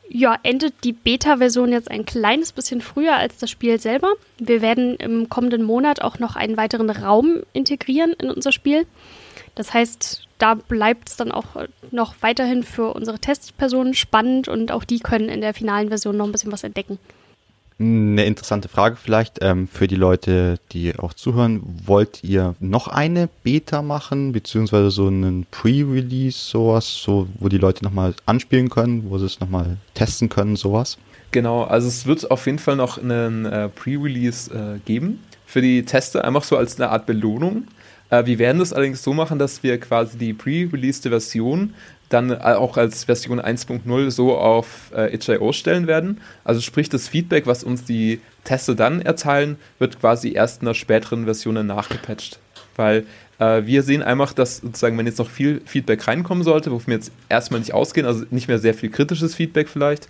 ja, 0.09 0.37
endet 0.43 0.85
die 0.85 0.93
Beta-Version 0.93 1.73
jetzt 1.73 1.91
ein 1.91 2.05
kleines 2.05 2.53
bisschen 2.53 2.81
früher 2.81 3.17
als 3.17 3.39
das 3.39 3.51
Spiel 3.51 3.81
selber. 3.81 4.13
Wir 4.39 4.61
werden 4.61 4.97
im 4.97 5.29
kommenden 5.29 5.63
Monat 5.63 6.03
auch 6.03 6.19
noch 6.19 6.37
einen 6.37 6.57
weiteren 6.57 6.91
Raum 6.91 7.43
integrieren 7.53 8.13
in 8.13 8.31
unser 8.31 8.53
Spiel. 8.53 8.87
Das 9.55 9.73
heißt, 9.73 10.27
da 10.39 10.55
bleibt 10.55 11.09
es 11.09 11.17
dann 11.17 11.31
auch 11.31 11.57
noch 11.91 12.15
weiterhin 12.21 12.63
für 12.63 12.93
unsere 12.95 13.19
Testpersonen 13.19 13.95
spannend 13.95 14.49
und 14.49 14.73
auch 14.73 14.85
die 14.85 14.99
können 14.99 15.29
in 15.29 15.41
der 15.41 15.55
finalen 15.55 15.89
Version 15.89 16.17
noch 16.17 16.27
ein 16.27 16.33
bisschen 16.33 16.53
was 16.53 16.65
entdecken. 16.65 16.99
Eine 17.79 18.25
interessante 18.25 18.69
Frage 18.69 18.97
vielleicht 18.97 19.39
ähm, 19.41 19.67
für 19.69 19.89
die 19.89 19.97
Leute, 19.97 20.59
die 20.73 20.97
auch 20.99 21.15
zuhören. 21.15 21.63
Wollt 21.85 22.23
ihr 22.23 22.55
noch 22.61 22.89
eine 22.89 23.29
Beta 23.43 23.83
machen, 23.83 24.33
beziehungsweise 24.33 24.91
so 24.91 25.07
einen 25.07 25.47
Pre-Release, 25.51 26.39
sowas, 26.39 27.03
so, 27.03 27.29
wo 27.39 27.49
die 27.49 27.59
Leute 27.59 27.85
nochmal 27.85 28.15
anspielen 28.27 28.71
können, 28.71 29.11
wo 29.11 29.19
sie 29.19 29.27
es 29.27 29.41
nochmal 29.41 29.77
testen 29.95 30.29
können, 30.29 30.57
sowas? 30.57 30.99
Genau, 31.33 31.65
also 31.65 31.89
es 31.89 32.07
wird 32.07 32.31
auf 32.31 32.47
jeden 32.47 32.59
Fall 32.59 32.77
noch 32.77 32.99
einen 32.99 33.47
äh, 33.47 33.69
Pre-Release 33.69 34.53
äh, 34.53 34.79
geben 34.85 35.21
für 35.47 35.63
die 35.63 35.85
Tester, 35.85 36.25
einfach 36.25 36.45
so 36.45 36.57
als 36.57 36.81
eine 36.81 36.91
Art 36.91 37.07
Belohnung. 37.07 37.67
Äh, 38.13 38.27
wir 38.27 38.39
werden 38.39 38.59
das 38.59 38.73
allerdings 38.73 39.03
so 39.03 39.15
machen, 39.15 39.39
dass 39.39 39.63
wir 39.63 39.81
quasi 39.81 40.19
die 40.19 40.35
pre-released 40.35 41.09
Version 41.09 41.75
dann 42.13 42.31
äh, 42.31 42.37
auch 42.37 42.77
als 42.77 43.05
Version 43.05 43.41
1.0 43.41 44.11
so 44.11 44.37
auf 44.37 44.93
äh, 44.95 45.15
itch.io 45.15 45.53
stellen 45.53 45.87
werden. 45.87 46.21
Also 46.45 46.61
sprich, 46.61 46.89
das 46.89 47.09
Feedback, 47.09 47.47
was 47.47 47.65
uns 47.65 47.85
die 47.85 48.21
Tester 48.45 48.75
dann 48.75 49.03
erteilen, 49.03 49.57
wird 49.79 50.01
quasi 50.01 50.33
erst 50.33 50.63
in 50.63 50.67
der 50.67 50.75
späteren 50.75 51.25
Version 51.25 51.67
nachgepatcht. 51.67 52.39
Weil 52.77 53.07
äh, 53.39 53.63
wir 53.65 53.83
sehen 53.83 54.03
einfach, 54.03 54.33
dass 54.33 54.59
sozusagen, 54.59 54.97
wenn 54.99 55.07
jetzt 55.07 55.19
noch 55.19 55.31
viel 55.31 55.63
Feedback 55.65 56.07
reinkommen 56.07 56.45
sollte, 56.45 56.71
wovon 56.71 56.89
wir 56.89 56.95
jetzt 56.95 57.13
erstmal 57.29 57.61
nicht 57.61 57.75
ausgehen, 57.75 58.07
also 58.07 58.25
nicht 58.31 58.49
mehr 58.49 58.59
sehr 58.59 58.75
viel 58.75 58.91
kritisches 58.91 59.35
Feedback 59.35 59.69
vielleicht, 59.69 60.09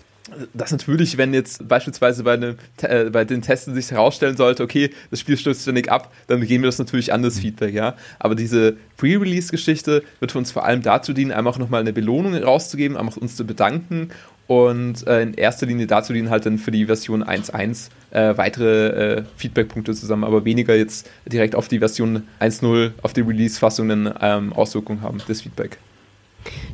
dass 0.55 0.71
natürlich, 0.71 1.19
wenn 1.19 1.35
jetzt 1.35 1.67
beispielsweise 1.67 2.23
bei, 2.23 2.35
einem, 2.35 2.57
äh, 2.83 3.11
bei 3.11 3.25
den 3.25 3.43
Testen 3.43 3.75
sich 3.75 3.91
herausstellen 3.91 4.37
sollte, 4.37 4.63
okay, 4.63 4.91
das 5.11 5.21
Spiel 5.21 5.37
stürzt 5.37 5.63
ständig 5.63 5.91
ab, 5.91 6.13
dann 6.29 6.41
geben 6.47 6.63
wir 6.63 6.69
das 6.69 6.79
natürlich 6.79 7.13
an 7.13 7.23
das 7.23 7.37
mhm. 7.37 7.41
Feedback, 7.41 7.75
ja. 7.75 7.97
Aber 8.19 8.35
diese 8.35 8.77
Pre-Release-Geschichte 8.97 10.03
wird 10.21 10.33
für 10.33 10.39
uns 10.39 10.53
vor 10.53 10.65
allem 10.65 10.83
dazu 10.83 11.13
dienen, 11.13 11.33
einfach 11.33 11.59
nochmal 11.59 11.81
eine 11.81 11.93
Belohnung 11.93 12.35
rauszugeben, 12.35 12.97
einfach 12.97 13.17
uns 13.17 13.37
zu 13.37 13.45
bedanken 13.45 14.11
und 14.47 15.07
äh, 15.07 15.23
in 15.23 15.35
erster 15.35 15.67
Linie 15.67 15.87
dazu 15.87 16.13
dienen 16.13 16.31
halt 16.31 16.47
dann 16.47 16.59
für 16.59 16.71
die 16.71 16.87
Version 16.87 17.25
1.1 17.25 17.89
äh, 18.11 18.37
weitere 18.37 19.19
äh, 19.19 19.23
Feedback-Punkte 19.37 19.95
zusammen, 19.95 20.25
aber 20.25 20.45
weniger 20.45 20.75
jetzt 20.75 21.09
direkt 21.27 21.55
auf 21.55 21.69
die 21.69 21.79
Version 21.79 22.25
1.0, 22.41 22.93
auf 23.03 23.13
die 23.13 23.23
Release-Fassungen 23.23 24.13
ähm, 24.21 24.53
Auswirkungen 24.53 25.03
haben, 25.03 25.19
das 25.27 25.43
Feedback. 25.43 25.79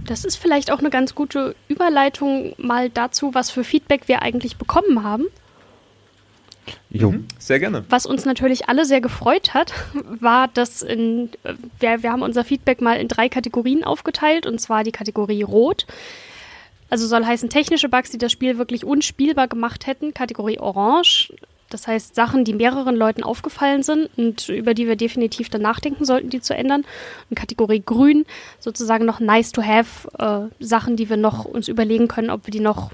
Das 0.07 0.25
ist 0.25 0.37
vielleicht 0.37 0.71
auch 0.71 0.79
eine 0.79 0.91
ganz 0.91 1.15
gute 1.15 1.55
Überleitung 1.69 2.55
mal 2.57 2.91
dazu, 2.91 3.35
was 3.35 3.51
für 3.51 3.65
Feedback 3.65 4.09
wir 4.09 4.23
eigentlich 4.23 4.57
bekommen 4.57 5.03
haben. 5.03 5.27
Jo. 6.91 7.13
Mhm, 7.13 7.27
sehr 7.39 7.59
gerne. 7.59 7.85
Was 7.89 8.07
uns 8.07 8.25
natürlich 8.25 8.69
alle 8.69 8.85
sehr 8.85 9.01
gefreut 9.01 9.55
hat, 9.55 9.73
war, 10.21 10.49
dass 10.49 10.83
in, 10.83 11.31
wir, 11.79 12.03
wir 12.03 12.13
haben 12.13 12.23
unser 12.23 12.45
Feedback 12.45 12.81
mal 12.81 12.99
in 12.99 13.09
drei 13.09 13.29
Kategorien 13.29 13.85
aufgeteilt, 13.85 14.47
und 14.47 14.61
zwar 14.61 14.85
die 14.85 14.93
Kategorie 14.93 15.43
Rot. 15.43 15.87
Also 16.91 17.07
soll 17.07 17.25
heißen 17.25 17.51
technische 17.51 17.89
Bugs, 17.89 18.11
die 18.11 18.19
das 18.19 18.33
Spiel 18.33 18.57
wirklich 18.57 18.85
unspielbar 18.85 19.49
gemacht 19.49 19.87
hätten. 19.87 20.15
Kategorie 20.15 20.59
Orange, 20.59 21.35
das 21.71 21.87
heißt, 21.87 22.15
Sachen, 22.15 22.45
die 22.45 22.55
mehreren 22.55 22.97
Leuten 22.97 23.23
aufgefallen 23.23 23.83
sind 23.83 24.09
und 24.17 24.49
über 24.49 24.75
die 24.75 24.87
wir 24.87 24.97
definitiv 24.97 25.51
dann 25.51 25.63
nachdenken 25.63 26.05
sollten, 26.05 26.31
die 26.31 26.41
zu 26.41 26.55
ändern. 26.55 26.85
Und 27.29 27.39
Kategorie 27.39 27.83
Grün, 27.85 28.25
sozusagen 28.59 29.05
noch 29.05 29.21
nice 29.21 29.53
to 29.53 29.63
have, 29.63 30.09
äh, 30.19 30.65
Sachen, 30.65 30.97
die 30.97 31.11
wir 31.11 31.17
noch 31.17 31.45
uns 31.45 31.69
überlegen 31.69 32.09
können, 32.09 32.31
ob 32.31 32.47
wir 32.47 32.53
die 32.53 32.61
noch 32.61 32.91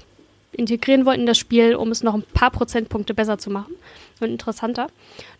integrieren 0.51 1.05
wollten 1.05 1.21
in 1.21 1.27
das 1.27 1.37
Spiel, 1.37 1.75
um 1.75 1.91
es 1.91 2.03
noch 2.03 2.13
ein 2.13 2.23
paar 2.33 2.51
Prozentpunkte 2.51 3.13
besser 3.13 3.37
zu 3.37 3.49
machen 3.49 3.73
und 4.19 4.29
interessanter. 4.29 4.87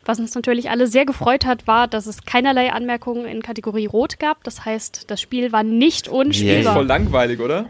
Was 0.04 0.20
uns 0.20 0.36
natürlich 0.36 0.70
alle 0.70 0.88
sehr 0.88 1.06
gefreut 1.06 1.46
hat, 1.46 1.68
war, 1.68 1.88
dass 1.88 2.06
es 2.06 2.26
keinerlei 2.26 2.72
Anmerkungen 2.72 3.26
in 3.26 3.42
Kategorie 3.42 3.86
Rot 3.86 4.20
gab. 4.20 4.44
Das 4.44 4.66
heißt, 4.66 5.06
das 5.10 5.22
Spiel 5.22 5.52
war 5.52 5.64
nicht 5.64 6.08
unspielbar. 6.08 6.56
Yeah. 6.56 6.70
Ist 6.70 6.74
voll 6.74 6.86
langweilig, 6.86 7.40
oder? 7.40 7.70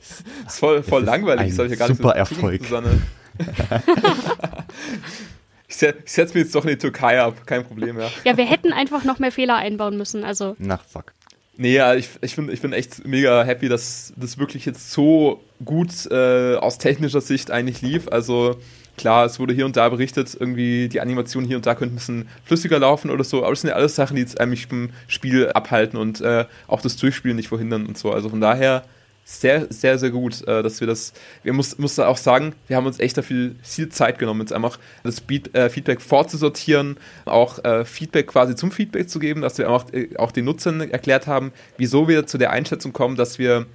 ist 0.46 0.58
voll, 0.58 0.82
voll 0.82 1.02
das 1.02 1.10
langweilig. 1.10 1.48
Ist 1.48 1.60
ein 1.60 1.68
das 1.68 1.78
ja 1.78 1.86
gar 1.86 1.94
super 1.94 2.14
nicht 2.14 2.28
so 2.28 2.34
Erfolg. 2.34 2.64
Susanne. 2.64 3.02
ich, 5.68 5.76
setze 5.76 6.34
mir 6.34 6.42
jetzt 6.42 6.54
doch 6.54 6.64
in 6.64 6.70
die 6.70 6.78
Türkei 6.78 7.20
ab, 7.20 7.46
kein 7.46 7.64
Problem, 7.64 7.98
ja. 7.98 8.10
Ja, 8.24 8.36
wir 8.36 8.46
hätten 8.46 8.72
einfach 8.72 9.04
noch 9.04 9.18
mehr 9.18 9.32
Fehler 9.32 9.56
einbauen 9.56 9.96
müssen, 9.96 10.24
also. 10.24 10.54
Nach 10.58 10.84
fuck. 10.84 11.12
Nee, 11.56 11.74
ja, 11.74 11.94
ich, 11.94 12.08
ich, 12.20 12.34
bin, 12.34 12.48
ich 12.48 12.60
bin 12.60 12.72
echt 12.72 13.06
mega 13.06 13.44
happy, 13.44 13.68
dass 13.68 14.12
das 14.16 14.38
wirklich 14.38 14.66
jetzt 14.66 14.90
so 14.90 15.40
gut 15.64 16.06
äh, 16.10 16.56
aus 16.56 16.78
technischer 16.78 17.20
Sicht 17.20 17.52
eigentlich 17.52 17.80
lief. 17.80 18.08
Also 18.08 18.56
klar, 18.96 19.24
es 19.24 19.38
wurde 19.38 19.54
hier 19.54 19.64
und 19.64 19.76
da 19.76 19.88
berichtet, 19.88 20.36
irgendwie 20.38 20.88
die 20.88 21.00
Animation 21.00 21.44
hier 21.44 21.56
und 21.56 21.66
da 21.66 21.74
könnte 21.74 21.94
ein 21.94 21.98
bisschen 21.98 22.28
flüssiger 22.44 22.80
laufen 22.80 23.10
oder 23.10 23.22
so, 23.22 23.42
aber 23.42 23.50
das 23.50 23.60
sind 23.60 23.70
ja 23.70 23.76
alles 23.76 23.94
Sachen, 23.94 24.16
die 24.16 24.22
jetzt 24.22 24.40
eigentlich 24.40 24.68
beim 24.68 24.90
Spiel 25.06 25.50
abhalten 25.52 25.98
und 25.98 26.20
äh, 26.20 26.44
auch 26.66 26.80
das 26.80 26.96
Durchspielen 26.96 27.36
nicht 27.36 27.48
verhindern 27.48 27.86
und 27.86 27.98
so. 27.98 28.12
Also 28.12 28.28
von 28.28 28.40
daher 28.40 28.84
sehr, 29.24 29.66
sehr, 29.70 29.98
sehr 29.98 30.10
gut, 30.10 30.46
äh, 30.46 30.62
dass 30.62 30.80
wir 30.80 30.86
das. 30.86 31.12
Wir 31.42 31.54
muss, 31.54 31.78
muss 31.78 31.98
auch 31.98 32.18
sagen, 32.18 32.54
wir 32.68 32.76
haben 32.76 32.86
uns 32.86 33.00
echt 33.00 33.16
dafür 33.16 33.52
viel 33.62 33.88
Zeit 33.88 34.18
genommen, 34.18 34.40
jetzt 34.40 34.52
einfach 34.52 34.78
das 35.02 35.22
äh, 35.54 35.70
Feedback 35.70 36.02
vorzusortieren, 36.02 36.98
auch 37.24 37.64
äh, 37.64 37.84
Feedback 37.84 38.26
quasi 38.26 38.54
zum 38.54 38.70
Feedback 38.70 39.08
zu 39.08 39.18
geben, 39.18 39.40
dass 39.40 39.56
wir 39.56 39.70
auch, 39.70 39.86
auch 40.18 40.30
den 40.30 40.44
Nutzern 40.44 40.80
erklärt 40.90 41.26
haben, 41.26 41.52
wieso 41.78 42.06
wir 42.06 42.26
zu 42.26 42.36
der 42.36 42.50
Einschätzung 42.50 42.92
kommen, 42.92 43.16
dass 43.16 43.38
wir 43.38 43.66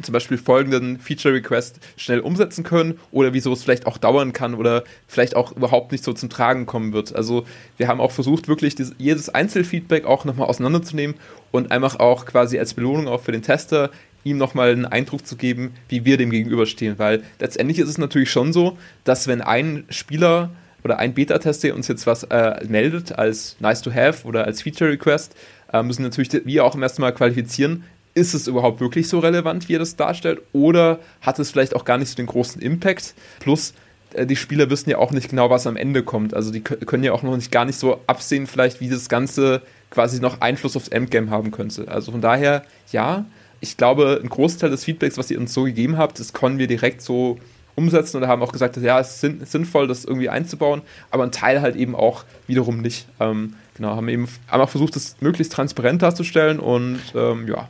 zum 0.00 0.14
Beispiel 0.14 0.38
folgenden 0.38 0.98
Feature-Request 0.98 1.78
schnell 1.96 2.20
umsetzen 2.20 2.64
können 2.64 2.98
oder 3.10 3.34
wieso 3.34 3.52
es 3.52 3.62
vielleicht 3.62 3.86
auch 3.86 3.98
dauern 3.98 4.32
kann 4.32 4.54
oder 4.54 4.84
vielleicht 5.06 5.36
auch 5.36 5.52
überhaupt 5.52 5.92
nicht 5.92 6.02
so 6.02 6.14
zum 6.14 6.30
Tragen 6.30 6.64
kommen 6.64 6.94
wird. 6.94 7.14
Also 7.14 7.44
wir 7.76 7.88
haben 7.88 8.00
auch 8.00 8.10
versucht, 8.10 8.48
wirklich 8.48 8.74
dieses, 8.74 8.94
jedes 8.96 9.28
Einzelfeedback 9.28 10.06
auch 10.06 10.24
nochmal 10.24 10.48
auseinanderzunehmen 10.48 11.16
und 11.50 11.70
einfach 11.70 12.00
auch 12.00 12.24
quasi 12.24 12.58
als 12.58 12.72
Belohnung 12.72 13.06
auch 13.06 13.20
für 13.20 13.32
den 13.32 13.42
Tester 13.42 13.90
ihm 14.24 14.38
nochmal 14.38 14.72
einen 14.72 14.86
Eindruck 14.86 15.26
zu 15.26 15.36
geben, 15.36 15.72
wie 15.88 16.04
wir 16.04 16.16
dem 16.16 16.30
gegenüberstehen. 16.30 16.98
Weil 16.98 17.22
letztendlich 17.40 17.78
ist 17.78 17.88
es 17.88 17.98
natürlich 17.98 18.30
schon 18.30 18.52
so, 18.52 18.78
dass 19.04 19.28
wenn 19.28 19.40
ein 19.40 19.84
Spieler 19.88 20.50
oder 20.84 20.98
ein 20.98 21.14
Beta-Tester 21.14 21.74
uns 21.74 21.88
jetzt 21.88 22.06
was 22.06 22.24
äh, 22.24 22.64
meldet 22.68 23.18
als 23.18 23.56
nice 23.60 23.82
to 23.82 23.92
have 23.92 24.26
oder 24.26 24.44
als 24.44 24.62
Feature 24.62 24.90
Request, 24.90 25.34
äh, 25.72 25.82
müssen 25.82 26.02
natürlich 26.02 26.30
wir 26.44 26.64
auch 26.64 26.74
im 26.74 26.82
ersten 26.82 27.02
Mal 27.02 27.12
qualifizieren, 27.12 27.84
ist 28.14 28.34
es 28.34 28.46
überhaupt 28.46 28.80
wirklich 28.80 29.08
so 29.08 29.20
relevant, 29.20 29.68
wie 29.68 29.76
er 29.76 29.78
das 29.78 29.96
darstellt, 29.96 30.42
oder 30.52 30.98
hat 31.20 31.38
es 31.38 31.50
vielleicht 31.50 31.74
auch 31.74 31.84
gar 31.84 31.98
nicht 31.98 32.10
so 32.10 32.16
den 32.16 32.26
großen 32.26 32.60
Impact? 32.60 33.14
Plus, 33.40 33.74
äh, 34.14 34.26
die 34.26 34.36
Spieler 34.36 34.70
wissen 34.70 34.90
ja 34.90 34.98
auch 34.98 35.12
nicht 35.12 35.30
genau, 35.30 35.50
was 35.50 35.66
am 35.66 35.76
Ende 35.76 36.02
kommt. 36.02 36.34
Also 36.34 36.50
die 36.50 36.60
können 36.60 37.04
ja 37.04 37.12
auch 37.12 37.22
noch 37.22 37.36
nicht 37.36 37.50
gar 37.50 37.64
nicht 37.64 37.78
so 37.78 38.00
absehen, 38.06 38.46
vielleicht, 38.46 38.80
wie 38.80 38.88
das 38.88 39.08
Ganze 39.08 39.62
quasi 39.90 40.20
noch 40.20 40.40
Einfluss 40.40 40.76
aufs 40.76 40.88
Endgame 40.88 41.30
haben 41.30 41.50
könnte. 41.50 41.88
Also 41.88 42.12
von 42.12 42.20
daher, 42.20 42.64
ja, 42.90 43.24
ich 43.62 43.76
glaube, 43.76 44.20
ein 44.22 44.28
Großteil 44.28 44.70
des 44.70 44.84
Feedbacks, 44.84 45.16
was 45.16 45.30
ihr 45.30 45.38
uns 45.38 45.54
so 45.54 45.62
gegeben 45.62 45.96
habt, 45.96 46.18
das 46.18 46.32
können 46.32 46.58
wir 46.58 46.66
direkt 46.66 47.00
so 47.00 47.38
umsetzen 47.76 48.16
und 48.16 48.28
haben 48.28 48.42
auch 48.42 48.52
gesagt, 48.52 48.76
dass, 48.76 48.82
ja, 48.82 48.98
es 48.98 49.22
ist 49.22 49.52
sinnvoll, 49.52 49.86
das 49.86 50.04
irgendwie 50.04 50.28
einzubauen, 50.28 50.82
aber 51.10 51.22
ein 51.22 51.30
Teil 51.30 51.62
halt 51.62 51.76
eben 51.76 51.94
auch 51.94 52.24
wiederum 52.48 52.82
nicht. 52.82 53.06
Ähm, 53.20 53.54
genau, 53.76 53.94
haben 53.94 54.08
eben 54.08 54.28
einmal 54.50 54.66
versucht, 54.66 54.96
das 54.96 55.16
möglichst 55.20 55.52
transparent 55.52 56.02
darzustellen 56.02 56.58
und 56.58 57.00
ähm, 57.14 57.46
ja, 57.46 57.68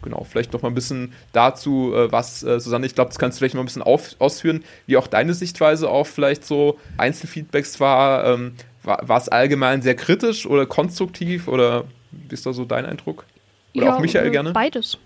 genau, 0.00 0.24
vielleicht 0.24 0.52
noch 0.52 0.62
mal 0.62 0.68
ein 0.68 0.76
bisschen 0.76 1.12
dazu, 1.32 1.92
äh, 1.92 2.10
was, 2.12 2.44
äh, 2.44 2.60
Susanne, 2.60 2.86
ich 2.86 2.94
glaube, 2.94 3.08
das 3.08 3.18
kannst 3.18 3.36
du 3.36 3.40
vielleicht 3.40 3.56
mal 3.56 3.62
ein 3.62 3.66
bisschen 3.66 3.82
auf, 3.82 4.14
ausführen, 4.20 4.62
wie 4.86 4.96
auch 4.96 5.08
deine 5.08 5.34
Sichtweise 5.34 5.90
auf 5.90 6.08
vielleicht 6.08 6.46
so 6.46 6.78
Einzelfeedbacks 6.98 7.80
war. 7.80 8.24
Ähm, 8.26 8.52
war, 8.84 9.06
war 9.06 9.18
es 9.18 9.28
allgemein 9.28 9.82
sehr 9.82 9.96
kritisch 9.96 10.46
oder 10.46 10.66
konstruktiv 10.66 11.48
oder 11.48 11.84
wie 12.12 12.32
ist 12.32 12.46
da 12.46 12.52
so 12.52 12.64
dein 12.64 12.86
Eindruck? 12.86 13.24
Oder 13.74 13.86
ja, 13.86 13.96
auch 13.96 14.00
Michael 14.00 14.30
gerne? 14.30 14.52
Beides 14.52 14.98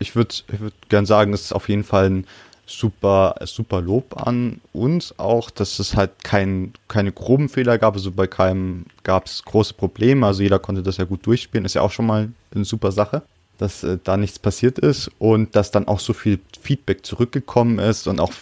ich 0.00 0.16
würde 0.16 0.34
ich 0.52 0.60
würd 0.60 0.74
gern 0.88 1.06
sagen, 1.06 1.32
es 1.32 1.42
ist 1.42 1.52
auf 1.52 1.68
jeden 1.68 1.84
Fall 1.84 2.10
ein 2.10 2.26
super, 2.66 3.34
super 3.44 3.80
Lob 3.80 4.26
an 4.26 4.60
uns 4.72 5.18
auch, 5.18 5.50
dass 5.50 5.78
es 5.78 5.96
halt 5.96 6.24
kein, 6.24 6.72
keine 6.88 7.12
groben 7.12 7.48
Fehler 7.48 7.78
gab. 7.78 7.94
Also 7.94 8.10
bei 8.10 8.26
keinem 8.26 8.86
gab 9.02 9.26
es 9.26 9.44
große 9.44 9.74
Probleme. 9.74 10.26
Also 10.26 10.42
jeder 10.42 10.58
konnte 10.58 10.82
das 10.82 10.96
ja 10.96 11.04
gut 11.04 11.26
durchspielen. 11.26 11.64
Ist 11.64 11.74
ja 11.74 11.82
auch 11.82 11.90
schon 11.90 12.06
mal 12.06 12.28
eine 12.54 12.64
super 12.64 12.92
Sache 12.92 13.22
dass 13.60 13.84
äh, 13.84 13.98
da 14.02 14.16
nichts 14.16 14.38
passiert 14.38 14.78
ist 14.78 15.10
und 15.18 15.54
dass 15.54 15.70
dann 15.70 15.86
auch 15.86 16.00
so 16.00 16.12
viel 16.12 16.40
Feedback 16.60 17.04
zurückgekommen 17.04 17.78
ist 17.78 18.08
und 18.08 18.20
auch 18.20 18.32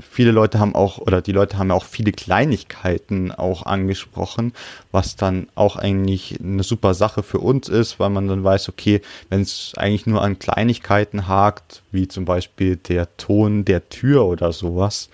viele 0.00 0.30
Leute 0.30 0.58
haben 0.58 0.74
auch 0.74 0.98
oder 0.98 1.22
die 1.22 1.32
Leute 1.32 1.58
haben 1.58 1.70
auch 1.70 1.84
viele 1.84 2.12
Kleinigkeiten 2.12 3.32
auch 3.32 3.64
angesprochen, 3.64 4.52
was 4.92 5.16
dann 5.16 5.48
auch 5.54 5.76
eigentlich 5.76 6.38
eine 6.40 6.62
super 6.62 6.94
Sache 6.94 7.22
für 7.22 7.38
uns 7.38 7.68
ist, 7.68 7.98
weil 7.98 8.10
man 8.10 8.28
dann 8.28 8.44
weiß, 8.44 8.68
okay, 8.68 9.00
wenn 9.30 9.40
es 9.40 9.72
eigentlich 9.76 10.06
nur 10.06 10.22
an 10.22 10.38
Kleinigkeiten 10.38 11.28
hakt, 11.28 11.82
wie 11.92 12.08
zum 12.08 12.24
Beispiel 12.24 12.76
der 12.76 13.16
Ton 13.16 13.64
der 13.64 13.88
Tür 13.88 14.26
oder 14.26 14.52
sowas, 14.52 15.08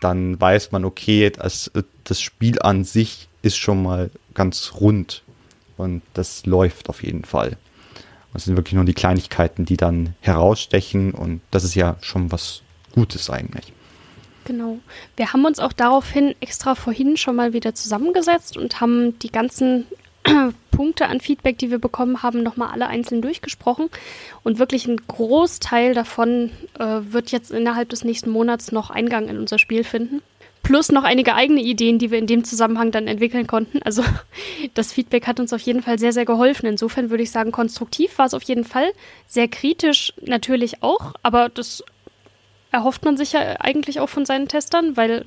dann 0.00 0.40
weiß 0.40 0.72
man, 0.72 0.84
okay, 0.84 1.30
das, 1.30 1.70
das 2.04 2.20
Spiel 2.20 2.60
an 2.60 2.84
sich 2.84 3.28
ist 3.42 3.56
schon 3.56 3.82
mal 3.82 4.10
ganz 4.34 4.72
rund 4.80 5.22
und 5.76 6.02
das 6.14 6.46
läuft 6.46 6.88
auf 6.88 7.02
jeden 7.02 7.24
Fall. 7.24 7.56
Es 8.34 8.44
sind 8.44 8.56
wirklich 8.56 8.74
nur 8.74 8.84
die 8.84 8.92
Kleinigkeiten, 8.92 9.64
die 9.64 9.78
dann 9.78 10.14
herausstechen 10.20 11.12
und 11.12 11.40
das 11.50 11.64
ist 11.64 11.74
ja 11.74 11.96
schon 12.02 12.30
was 12.32 12.60
Gutes 12.92 13.30
eigentlich. 13.30 13.72
Genau. 14.46 14.78
Wir 15.16 15.32
haben 15.32 15.44
uns 15.44 15.58
auch 15.58 15.72
daraufhin 15.72 16.34
extra 16.40 16.74
vorhin 16.74 17.16
schon 17.16 17.36
mal 17.36 17.52
wieder 17.52 17.74
zusammengesetzt 17.74 18.56
und 18.56 18.80
haben 18.80 19.18
die 19.18 19.30
ganzen 19.30 19.86
Punkte 20.70 21.06
an 21.06 21.20
Feedback, 21.20 21.58
die 21.58 21.70
wir 21.70 21.78
bekommen 21.78 22.22
haben, 22.22 22.42
nochmal 22.42 22.70
alle 22.70 22.86
einzeln 22.86 23.22
durchgesprochen. 23.22 23.90
Und 24.44 24.58
wirklich 24.58 24.86
ein 24.86 25.00
Großteil 25.08 25.94
davon 25.94 26.52
äh, 26.78 27.00
wird 27.00 27.32
jetzt 27.32 27.50
innerhalb 27.50 27.88
des 27.88 28.04
nächsten 28.04 28.30
Monats 28.30 28.72
noch 28.72 28.90
Eingang 28.90 29.28
in 29.28 29.38
unser 29.38 29.58
Spiel 29.58 29.84
finden 29.84 30.22
plus 30.66 30.90
noch 30.90 31.04
einige 31.04 31.36
eigene 31.36 31.60
Ideen, 31.60 32.00
die 32.00 32.10
wir 32.10 32.18
in 32.18 32.26
dem 32.26 32.42
Zusammenhang 32.42 32.90
dann 32.90 33.06
entwickeln 33.06 33.46
konnten. 33.46 33.80
Also 33.82 34.02
das 34.74 34.92
Feedback 34.92 35.28
hat 35.28 35.38
uns 35.38 35.52
auf 35.52 35.60
jeden 35.60 35.80
Fall 35.80 35.98
sehr, 36.00 36.12
sehr 36.12 36.24
geholfen. 36.24 36.66
Insofern 36.66 37.10
würde 37.10 37.22
ich 37.22 37.30
sagen, 37.30 37.52
konstruktiv 37.52 38.18
war 38.18 38.26
es 38.26 38.34
auf 38.34 38.42
jeden 38.42 38.64
Fall. 38.64 38.90
Sehr 39.28 39.46
kritisch 39.46 40.12
natürlich 40.22 40.82
auch, 40.82 41.14
aber 41.22 41.50
das 41.50 41.84
erhofft 42.76 43.04
man 43.06 43.16
sich 43.16 43.32
ja 43.32 43.56
eigentlich 43.58 44.00
auch 44.00 44.08
von 44.08 44.26
seinen 44.26 44.48
Testern, 44.48 44.96
weil 44.98 45.24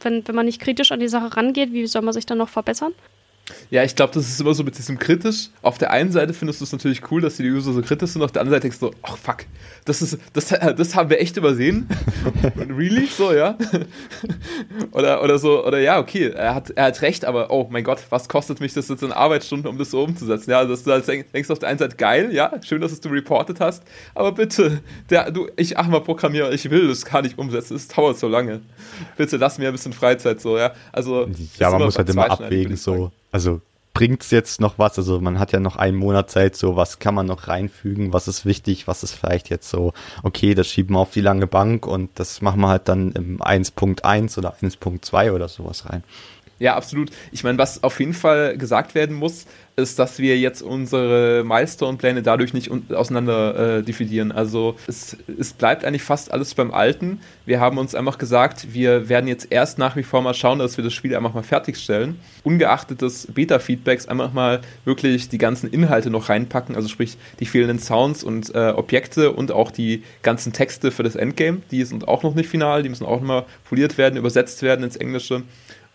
wenn, 0.00 0.26
wenn 0.26 0.34
man 0.34 0.46
nicht 0.46 0.60
kritisch 0.60 0.92
an 0.92 1.00
die 1.00 1.08
Sache 1.08 1.36
rangeht, 1.36 1.72
wie 1.72 1.86
soll 1.86 2.02
man 2.02 2.14
sich 2.14 2.26
dann 2.26 2.38
noch 2.38 2.48
verbessern? 2.48 2.92
Ja, 3.70 3.84
ich 3.84 3.94
glaube, 3.94 4.12
das 4.12 4.28
ist 4.28 4.40
immer 4.40 4.54
so 4.54 4.64
mit 4.64 4.76
diesem 4.76 4.98
kritisch. 4.98 5.50
Auf 5.62 5.78
der 5.78 5.90
einen 5.90 6.10
Seite 6.10 6.32
findest 6.34 6.60
du 6.60 6.64
es 6.64 6.72
natürlich 6.72 7.10
cool, 7.10 7.20
dass 7.20 7.36
die 7.36 7.48
User 7.48 7.72
so 7.72 7.82
kritisch 7.82 8.10
sind, 8.10 8.22
auf 8.22 8.32
der 8.32 8.42
anderen 8.42 8.56
Seite 8.56 8.62
denkst 8.62 8.80
du, 8.80 8.90
ach 9.02 9.16
fuck, 9.16 9.44
das 9.84 10.02
ist, 10.02 10.18
das, 10.32 10.48
das 10.76 10.94
haben 10.94 11.10
wir 11.10 11.20
echt 11.20 11.36
übersehen. 11.36 11.88
really? 12.56 13.06
So, 13.06 13.32
ja. 13.32 13.56
oder, 14.92 15.22
oder 15.22 15.38
so, 15.38 15.64
oder 15.64 15.78
ja, 15.78 15.98
okay, 15.98 16.30
er 16.30 16.54
hat, 16.54 16.70
er 16.70 16.84
hat 16.84 17.02
recht, 17.02 17.24
aber 17.24 17.50
oh 17.50 17.68
mein 17.70 17.84
Gott, 17.84 18.00
was 18.10 18.28
kostet 18.28 18.60
mich 18.60 18.74
das 18.74 18.88
jetzt 18.88 19.02
in 19.02 19.12
Arbeitsstunden, 19.12 19.68
um 19.68 19.78
das 19.78 19.90
so 19.90 20.02
umzusetzen? 20.02 20.50
Ja, 20.50 20.64
dass 20.64 20.82
du 20.82 20.90
halt 20.90 21.06
denkst 21.06 21.50
auf 21.50 21.58
der 21.60 21.68
einen 21.68 21.78
Seite, 21.78 21.96
geil, 21.96 22.32
ja, 22.32 22.52
schön, 22.64 22.80
dass 22.80 22.92
es 22.92 23.00
du 23.00 23.08
reported 23.08 23.60
hast, 23.60 23.84
aber 24.14 24.32
bitte, 24.32 24.80
der, 25.08 25.30
du, 25.30 25.48
ich 25.56 25.78
ach 25.78 25.86
mal 25.86 26.00
Programmierer, 26.00 26.52
ich 26.52 26.68
will 26.70 26.88
das 26.88 27.04
gar 27.04 27.22
nicht 27.22 27.38
umsetzen, 27.38 27.76
es 27.76 27.88
dauert 27.88 28.18
so 28.18 28.28
lange. 28.28 28.60
Bitte 29.16 29.36
lass 29.36 29.58
mir 29.58 29.68
ein 29.68 29.72
bisschen 29.72 29.92
Freizeit 29.92 30.40
so, 30.40 30.58
ja. 30.58 30.72
Also, 30.92 31.28
ja, 31.58 31.70
man 31.70 31.82
muss 31.82 31.96
halt 31.96 32.08
immer 32.10 32.30
abwägen, 32.30 32.76
so. 32.76 33.12
Also 33.32 33.60
bringt 33.96 34.22
es 34.22 34.30
jetzt 34.30 34.60
noch 34.60 34.78
was? 34.78 34.98
Also 34.98 35.20
man 35.20 35.38
hat 35.38 35.52
ja 35.52 35.60
noch 35.60 35.76
einen 35.76 35.96
Monat 35.96 36.30
Zeit, 36.30 36.54
so 36.54 36.76
was 36.76 36.98
kann 36.98 37.14
man 37.14 37.24
noch 37.24 37.48
reinfügen, 37.48 38.12
was 38.12 38.28
ist 38.28 38.44
wichtig, 38.44 38.86
was 38.86 39.02
ist 39.02 39.14
vielleicht 39.14 39.48
jetzt 39.48 39.70
so, 39.70 39.94
okay, 40.22 40.54
das 40.54 40.66
schieben 40.66 40.94
wir 40.96 41.00
auf 41.00 41.12
die 41.12 41.22
lange 41.22 41.46
Bank 41.46 41.86
und 41.86 42.10
das 42.16 42.42
machen 42.42 42.60
wir 42.60 42.68
halt 42.68 42.88
dann 42.88 43.12
im 43.12 43.40
1.1 43.40 44.36
oder 44.36 44.54
1.2 44.54 45.32
oder 45.32 45.48
sowas 45.48 45.88
rein. 45.88 46.04
Ja, 46.58 46.74
absolut. 46.74 47.10
Ich 47.32 47.44
meine, 47.44 47.58
was 47.58 47.82
auf 47.82 48.00
jeden 48.00 48.14
Fall 48.14 48.56
gesagt 48.56 48.94
werden 48.94 49.14
muss, 49.14 49.46
ist, 49.76 49.98
dass 49.98 50.18
wir 50.18 50.38
jetzt 50.38 50.62
unsere 50.62 51.44
Milestone-Pläne 51.44 52.22
dadurch 52.22 52.54
nicht 52.54 52.70
auseinander 52.90 53.78
äh, 53.78 53.82
dividieren. 53.82 54.32
Also 54.32 54.76
es, 54.86 55.18
es 55.38 55.52
bleibt 55.52 55.84
eigentlich 55.84 56.02
fast 56.02 56.32
alles 56.32 56.54
beim 56.54 56.72
Alten. 56.72 57.20
Wir 57.44 57.60
haben 57.60 57.76
uns 57.76 57.94
einfach 57.94 58.16
gesagt, 58.16 58.72
wir 58.72 59.10
werden 59.10 59.28
jetzt 59.28 59.48
erst 59.50 59.76
nach 59.76 59.94
wie 59.94 60.02
vor 60.02 60.22
mal 60.22 60.32
schauen, 60.32 60.58
dass 60.58 60.78
wir 60.78 60.84
das 60.84 60.94
Spiel 60.94 61.14
einfach 61.14 61.34
mal 61.34 61.42
fertigstellen. 61.42 62.18
Ungeachtet 62.42 63.02
des 63.02 63.26
Beta-Feedbacks 63.26 64.08
einfach 64.08 64.32
mal 64.32 64.62
wirklich 64.86 65.28
die 65.28 65.38
ganzen 65.38 65.70
Inhalte 65.70 66.08
noch 66.08 66.30
reinpacken, 66.30 66.74
also 66.74 66.88
sprich 66.88 67.18
die 67.38 67.46
fehlenden 67.46 67.78
Sounds 67.78 68.24
und 68.24 68.54
äh, 68.54 68.70
Objekte 68.70 69.32
und 69.32 69.52
auch 69.52 69.70
die 69.70 70.02
ganzen 70.22 70.54
Texte 70.54 70.90
für 70.90 71.02
das 71.02 71.16
Endgame. 71.16 71.58
Die 71.70 71.84
sind 71.84 72.08
auch 72.08 72.22
noch 72.22 72.34
nicht 72.34 72.48
final, 72.48 72.82
die 72.82 72.88
müssen 72.88 73.04
auch 73.04 73.20
noch 73.20 73.26
mal 73.26 73.44
poliert 73.68 73.98
werden, 73.98 74.16
übersetzt 74.16 74.62
werden 74.62 74.84
ins 74.84 74.96
Englische. 74.96 75.42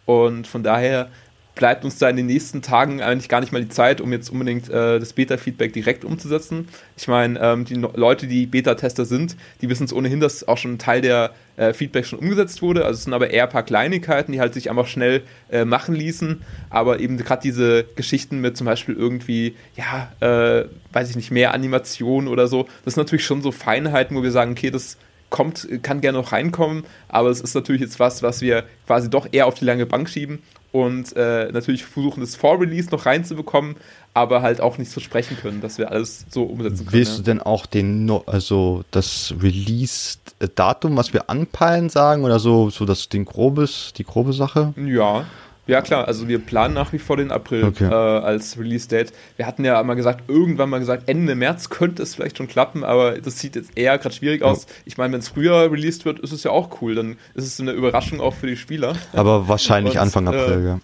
Und 0.05 0.48
von 0.48 0.63
daher 0.63 1.10
bleibt 1.55 1.84
uns 1.84 1.98
da 1.98 2.10
in 2.10 2.15
den 2.15 2.27
nächsten 2.27 2.62
Tagen 2.62 3.01
eigentlich 3.01 3.29
gar 3.29 3.41
nicht 3.41 3.51
mal 3.51 3.62
die 3.62 3.70
Zeit, 3.70 4.01
um 4.01 4.12
jetzt 4.12 4.29
unbedingt 4.29 4.70
äh, 4.70 5.00
das 5.00 5.13
Beta-Feedback 5.13 5.74
direkt 5.74 6.05
umzusetzen. 6.05 6.67
Ich 6.98 7.08
meine, 7.08 7.39
ähm, 7.39 7.65
die 7.65 7.77
no 7.77 7.91
Leute, 7.93 8.27
die 8.27 8.46
Beta-Tester 8.46 9.05
sind, 9.05 9.36
die 9.62 9.70
wissen 9.70 9.84
es 9.84 9.93
ohnehin, 9.93 10.20
dass 10.20 10.48
auch 10.48 10.58
schon 10.58 10.74
ein 10.74 10.79
Teil 10.79 11.01
der 11.01 11.31
äh, 11.58 11.74
Feedback 11.74 12.05
schon 12.05 12.20
umgesetzt 12.20 12.62
wurde. 12.62 12.86
Also 12.86 12.98
es 12.98 13.03
sind 13.03 13.13
aber 13.13 13.31
eher 13.31 13.43
ein 13.43 13.50
paar 13.50 13.63
Kleinigkeiten, 13.63 14.31
die 14.31 14.39
halt 14.39 14.53
sich 14.53 14.70
einfach 14.70 14.88
schnell 14.88 15.24
äh, 15.51 15.65
machen 15.65 15.93
ließen. 15.93 16.41
Aber 16.70 17.00
eben 17.00 17.17
gerade 17.17 17.41
diese 17.41 17.84
Geschichten 17.96 18.39
mit 18.39 18.55
zum 18.55 18.65
Beispiel 18.65 18.96
irgendwie, 18.96 19.55
ja, 19.75 20.12
äh, 20.22 20.65
weiß 20.93 21.10
ich 21.10 21.15
nicht, 21.15 21.31
mehr 21.31 21.53
Animation 21.53 22.27
oder 22.27 22.48
so, 22.48 22.67
das 22.86 22.96
sind 22.96 23.03
natürlich 23.03 23.25
schon 23.25 23.41
so 23.41 23.51
Feinheiten, 23.51 24.15
wo 24.15 24.24
wir 24.24 24.31
sagen, 24.31 24.51
okay, 24.51 24.72
das 24.72 24.98
kommt, 25.31 25.67
kann 25.81 26.01
gerne 26.01 26.19
noch 26.19 26.31
reinkommen, 26.31 26.83
aber 27.07 27.29
es 27.29 27.41
ist 27.41 27.55
natürlich 27.55 27.81
jetzt 27.81 28.00
was, 28.00 28.21
was 28.21 28.41
wir 28.41 28.65
quasi 28.85 29.09
doch 29.09 29.27
eher 29.31 29.47
auf 29.47 29.55
die 29.55 29.65
lange 29.65 29.88
Bank 29.88 30.07
schieben 30.07 30.43
und 30.71 31.15
äh, 31.15 31.51
natürlich 31.51 31.83
versuchen, 31.83 32.21
das 32.21 32.35
Vor-Release 32.35 32.89
noch 32.91 33.05
reinzubekommen, 33.05 33.75
aber 34.13 34.41
halt 34.41 34.61
auch 34.61 34.77
nicht 34.77 34.91
so 34.91 35.00
sprechen 35.01 35.38
können, 35.38 35.61
dass 35.61 35.77
wir 35.77 35.91
alles 35.91 36.25
so 36.29 36.43
umsetzen 36.43 36.85
können. 36.85 36.93
Willst 36.93 37.11
ja. 37.13 37.17
du 37.17 37.23
denn 37.23 37.41
auch 37.41 37.65
den, 37.65 38.09
also 38.27 38.83
das 38.91 39.33
Release-Datum, 39.41 40.95
was 40.95 41.13
wir 41.13 41.29
anpeilen, 41.29 41.89
sagen 41.89 42.23
oder 42.23 42.39
so, 42.39 42.69
so 42.69 42.85
das 42.85 43.09
den 43.09 43.25
grobes, 43.25 43.93
die 43.97 44.03
grobe 44.03 44.33
Sache? 44.33 44.73
Ja, 44.77 45.25
ja, 45.71 45.81
klar, 45.81 46.05
also 46.05 46.27
wir 46.27 46.39
planen 46.39 46.73
nach 46.73 46.91
wie 46.91 46.99
vor 46.99 47.15
den 47.15 47.31
April 47.31 47.63
okay. 47.63 47.85
äh, 47.85 47.93
als 47.93 48.59
Release-Date. 48.59 49.13
Wir 49.37 49.47
hatten 49.47 49.63
ja 49.63 49.81
mal 49.83 49.93
gesagt, 49.93 50.29
irgendwann 50.29 50.69
mal 50.69 50.79
gesagt, 50.79 51.07
Ende 51.07 51.33
März 51.33 51.69
könnte 51.69 52.03
es 52.03 52.13
vielleicht 52.13 52.37
schon 52.37 52.49
klappen, 52.49 52.83
aber 52.83 53.21
das 53.21 53.39
sieht 53.39 53.55
jetzt 53.55 53.77
eher 53.77 53.97
gerade 53.97 54.13
schwierig 54.13 54.43
aus. 54.43 54.67
Ich 54.83 54.97
meine, 54.97 55.13
wenn 55.13 55.21
es 55.21 55.29
früher 55.29 55.71
released 55.71 56.03
wird, 56.03 56.19
ist 56.19 56.33
es 56.33 56.43
ja 56.43 56.51
auch 56.51 56.81
cool, 56.81 56.95
dann 56.95 57.15
ist 57.35 57.45
es 57.45 57.57
eine 57.61 57.71
Überraschung 57.71 58.19
auch 58.19 58.33
für 58.33 58.47
die 58.47 58.57
Spieler. 58.57 58.97
Aber 59.13 59.47
wahrscheinlich 59.47 59.93
Und, 59.93 60.01
Anfang 60.01 60.27
April, 60.27 60.61
äh, 60.61 60.65
ja. 60.65 60.79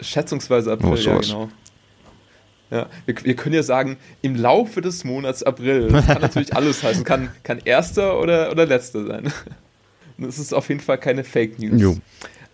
Schätzungsweise 0.00 0.72
April, 0.72 0.92
oh, 0.92 0.96
ja, 0.96 1.18
genau. 1.18 1.50
Ja, 2.70 2.86
wir, 3.04 3.14
wir, 3.22 3.36
können 3.36 3.54
ja 3.54 3.62
sagen, 3.62 3.98
im 4.22 4.34
Laufe 4.34 4.80
des 4.80 5.04
Monats 5.04 5.42
April. 5.42 5.88
Das 5.88 6.06
kann 6.06 6.22
natürlich 6.22 6.56
alles 6.56 6.82
heißen. 6.82 7.04
Kann, 7.04 7.28
kann 7.42 7.58
erster 7.66 8.18
oder, 8.18 8.50
oder 8.50 8.64
letzter 8.64 9.04
sein. 9.04 9.30
Das 10.22 10.38
ist 10.38 10.52
auf 10.52 10.68
jeden 10.68 10.82
Fall 10.82 10.98
keine 10.98 11.24
Fake 11.24 11.58
News. 11.58 11.80
Jo. 11.80 11.96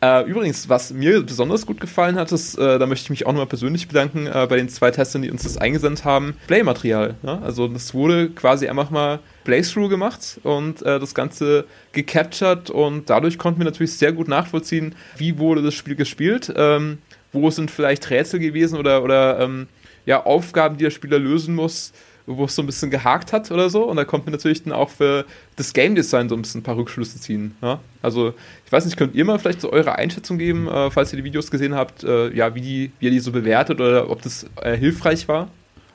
Äh, 0.02 0.28
übrigens, 0.28 0.68
was 0.68 0.92
mir 0.92 1.22
besonders 1.22 1.64
gut 1.64 1.80
gefallen 1.80 2.16
hat, 2.16 2.30
ist, 2.30 2.58
äh, 2.58 2.78
da 2.78 2.86
möchte 2.86 3.04
ich 3.04 3.10
mich 3.10 3.26
auch 3.26 3.32
nochmal 3.32 3.46
persönlich 3.46 3.88
bedanken 3.88 4.26
äh, 4.26 4.46
bei 4.48 4.56
den 4.56 4.68
zwei 4.68 4.90
Testern, 4.90 5.22
die 5.22 5.30
uns 5.30 5.44
das 5.44 5.56
eingesendet 5.56 6.04
haben, 6.04 6.34
Playmaterial. 6.46 7.14
Ne? 7.22 7.40
Also 7.42 7.66
das 7.66 7.94
wurde 7.94 8.28
quasi 8.30 8.68
einfach 8.68 8.90
mal 8.90 9.20
Playthrough 9.44 9.88
gemacht 9.88 10.38
und 10.42 10.82
äh, 10.82 11.00
das 11.00 11.14
Ganze 11.14 11.64
gecaptured 11.92 12.68
und 12.68 13.08
dadurch 13.08 13.38
konnten 13.38 13.60
wir 13.60 13.64
natürlich 13.64 13.96
sehr 13.96 14.12
gut 14.12 14.28
nachvollziehen, 14.28 14.94
wie 15.16 15.38
wurde 15.38 15.62
das 15.62 15.72
Spiel 15.72 15.96
gespielt, 15.96 16.52
ähm, 16.54 16.99
wo 17.32 17.50
sind 17.50 17.71
vielleicht 17.71 18.10
Rätsel 18.10 18.38
gewesen 18.38 18.78
oder, 18.78 19.02
oder 19.02 19.40
ähm, 19.40 19.66
ja, 20.04 20.25
Aufgaben, 20.25 20.76
die 20.76 20.84
der 20.84 20.90
Spieler 20.90 21.18
lösen 21.18 21.54
muss, 21.54 21.92
wo 22.26 22.45
es 22.45 22.54
so 22.54 22.62
ein 22.62 22.67
bisschen 22.67 22.91
gehakt 22.91 23.32
hat 23.32 23.50
oder 23.50 23.71
so. 23.71 23.84
Und 23.84 23.97
da 23.97 24.04
kommt 24.04 24.26
man 24.26 24.32
natürlich 24.32 24.62
dann 24.62 24.73
auch 24.73 24.91
für 24.91 25.25
das 25.54 25.73
Game 25.73 25.95
Design 25.95 26.28
so 26.28 26.34
ein 26.34 26.43
bisschen 26.43 26.60
ein 26.60 26.65
paar 26.65 26.76
Rückschlüsse 26.76 27.21
ziehen. 27.21 27.56
Ja? 27.62 27.80
Also, 28.02 28.34
ich 28.65 28.73
weiß 28.73 28.84
nicht, 28.84 28.97
könnt 28.97 29.15
ihr 29.15 29.25
mal 29.25 29.39
vielleicht 29.39 29.60
so 29.60 29.73
eure 29.73 29.95
Einschätzung 29.95 30.39
geben, 30.39 30.69
äh, 30.69 30.91
falls 30.91 31.12
ihr 31.12 31.19
die 31.19 31.25
Videos 31.25 31.50
gesehen 31.50 31.75
habt, 31.75 32.04
äh, 32.04 32.34
ja, 32.34 32.54
wie, 32.54 32.60
die, 32.60 32.93
wie 32.99 33.06
ihr 33.06 33.10
die 33.12 33.21
so 33.21 33.32
bewertet 33.32 33.80
oder 33.80 34.10
ob 34.10 34.23
das 34.23 34.47
äh, 34.56 34.76
hilfreich 34.76 35.28
war? 35.28 35.49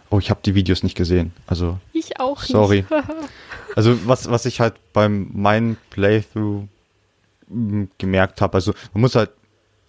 Oh, 0.10 0.20
ich 0.20 0.30
habe 0.30 0.42
die 0.44 0.56
Videos 0.56 0.84
nicht 0.84 0.96
gesehen. 0.96 1.34
Also. 1.48 1.80
Ich 1.94 2.20
auch 2.20 2.42
sorry. 2.42 2.78
nicht. 2.78 2.90
Sorry. 2.90 3.04
also, 3.76 4.08
was, 4.08 4.30
was 4.30 4.46
ich 4.46 4.60
halt 4.60 4.76
beim 4.94 5.30
meinen 5.34 5.78
Playthrough 5.90 6.68
hm, 7.50 7.90
gemerkt 7.98 8.42
habe, 8.42 8.56
also 8.56 8.74
man 8.94 9.02
muss 9.02 9.16
halt, 9.16 9.32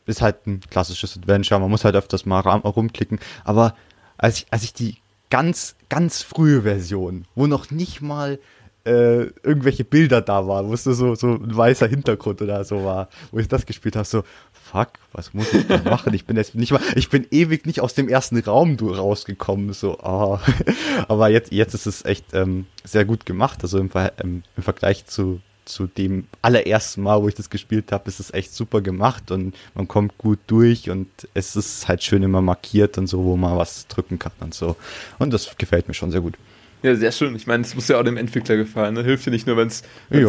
ist 0.07 0.23
halt 0.23 0.47
ein 0.47 0.61
klassisches 0.69 1.17
Adventure, 1.17 1.61
man 1.61 1.71
muss 1.71 1.85
halt 1.85 1.95
öfters 1.95 2.27
mal 2.27 2.41
rumklicken, 2.41 3.21
aber 3.45 3.77
als 4.19 4.39
ich, 4.39 4.47
als 4.51 4.65
ich 4.65 4.73
die 4.73 4.97
ganz, 5.33 5.77
ganz 5.89 6.21
frühe 6.21 6.61
Version, 6.61 7.25
wo 7.35 7.47
noch 7.47 7.71
nicht 7.71 8.03
mal 8.03 8.39
äh, 8.85 9.29
irgendwelche 9.43 9.83
Bilder 9.83 10.21
da 10.21 10.47
waren, 10.47 10.69
wo 10.69 10.75
es 10.75 10.85
so, 10.85 11.15
so 11.15 11.27
ein 11.27 11.57
weißer 11.57 11.87
Hintergrund 11.87 12.43
oder 12.43 12.63
so 12.65 12.85
war, 12.85 13.09
wo 13.31 13.39
ich 13.39 13.49
das 13.49 13.65
gespielt 13.65 13.97
habe, 13.97 14.07
so, 14.07 14.25
fuck, 14.53 14.91
was 15.13 15.33
muss 15.33 15.55
ich 15.55 15.67
denn 15.67 15.85
machen? 15.85 16.13
Ich 16.13 16.27
bin 16.27 16.37
jetzt 16.37 16.55
nicht 16.55 16.71
mal, 16.71 16.83
ich 16.97 17.09
bin 17.09 17.27
ewig 17.31 17.65
nicht 17.65 17.81
aus 17.81 17.95
dem 17.95 18.11
ersten 18.11 18.39
Raum 18.41 18.77
rausgekommen, 18.79 19.73
so, 19.73 19.99
oh. 20.03 20.39
aber 21.09 21.31
jetzt, 21.31 21.51
jetzt 21.51 21.73
ist 21.73 21.87
es 21.87 22.05
echt 22.05 22.35
ähm, 22.35 22.67
sehr 22.85 23.07
gut 23.07 23.25
gemacht, 23.25 23.61
also 23.63 23.79
im, 23.79 23.89
Ver 23.89 24.13
im, 24.23 24.43
im 24.59 24.63
Vergleich 24.63 25.07
zu 25.07 25.41
zu 25.65 25.87
dem 25.87 26.27
allerersten 26.41 27.03
Mal, 27.03 27.23
wo 27.23 27.29
ich 27.29 27.35
das 27.35 27.51
gespielt 27.51 27.93
habe, 27.93 28.09
ist 28.09 28.21
es 28.21 28.33
echt 28.33 28.55
super 28.55 28.81
gemacht 28.81 29.31
und 29.31 29.55
man 29.75 29.89
kommt 29.89 30.19
gut 30.19 30.39
durch 30.47 30.91
und 30.91 31.09
es 31.35 31.57
ist 31.57 31.89
halt 31.89 32.03
schön 32.03 32.23
immer 32.23 32.43
markiert 32.43 32.99
und 32.99 33.07
so, 33.07 33.25
wo 33.25 33.37
man 33.37 33.57
was 33.57 33.87
drücken 33.87 34.19
kann 34.19 34.33
und 34.41 34.55
so. 34.55 34.77
Und 35.19 35.33
das 35.33 35.57
gefällt 35.57 35.89
mir 35.89 35.95
schon 35.95 36.11
sehr 36.11 36.21
gut. 36.21 36.35
Ja, 36.83 36.97
sehr 36.97 37.13
schön. 37.13 37.37
Ich 37.37 37.47
meine, 37.47 37.63
es 37.63 37.75
muss 37.77 37.87
ja 37.89 37.99
auch 37.99 38.03
dem 38.03 38.17
Entwickler 38.17 38.57
gefallen. 38.57 38.95
Ne? 38.95 39.05
Hilft 39.05 39.25
ja 39.25 39.31
nicht 39.31 39.47
nur, 39.47 39.57
wenn 39.57 39.69
es 39.69 39.83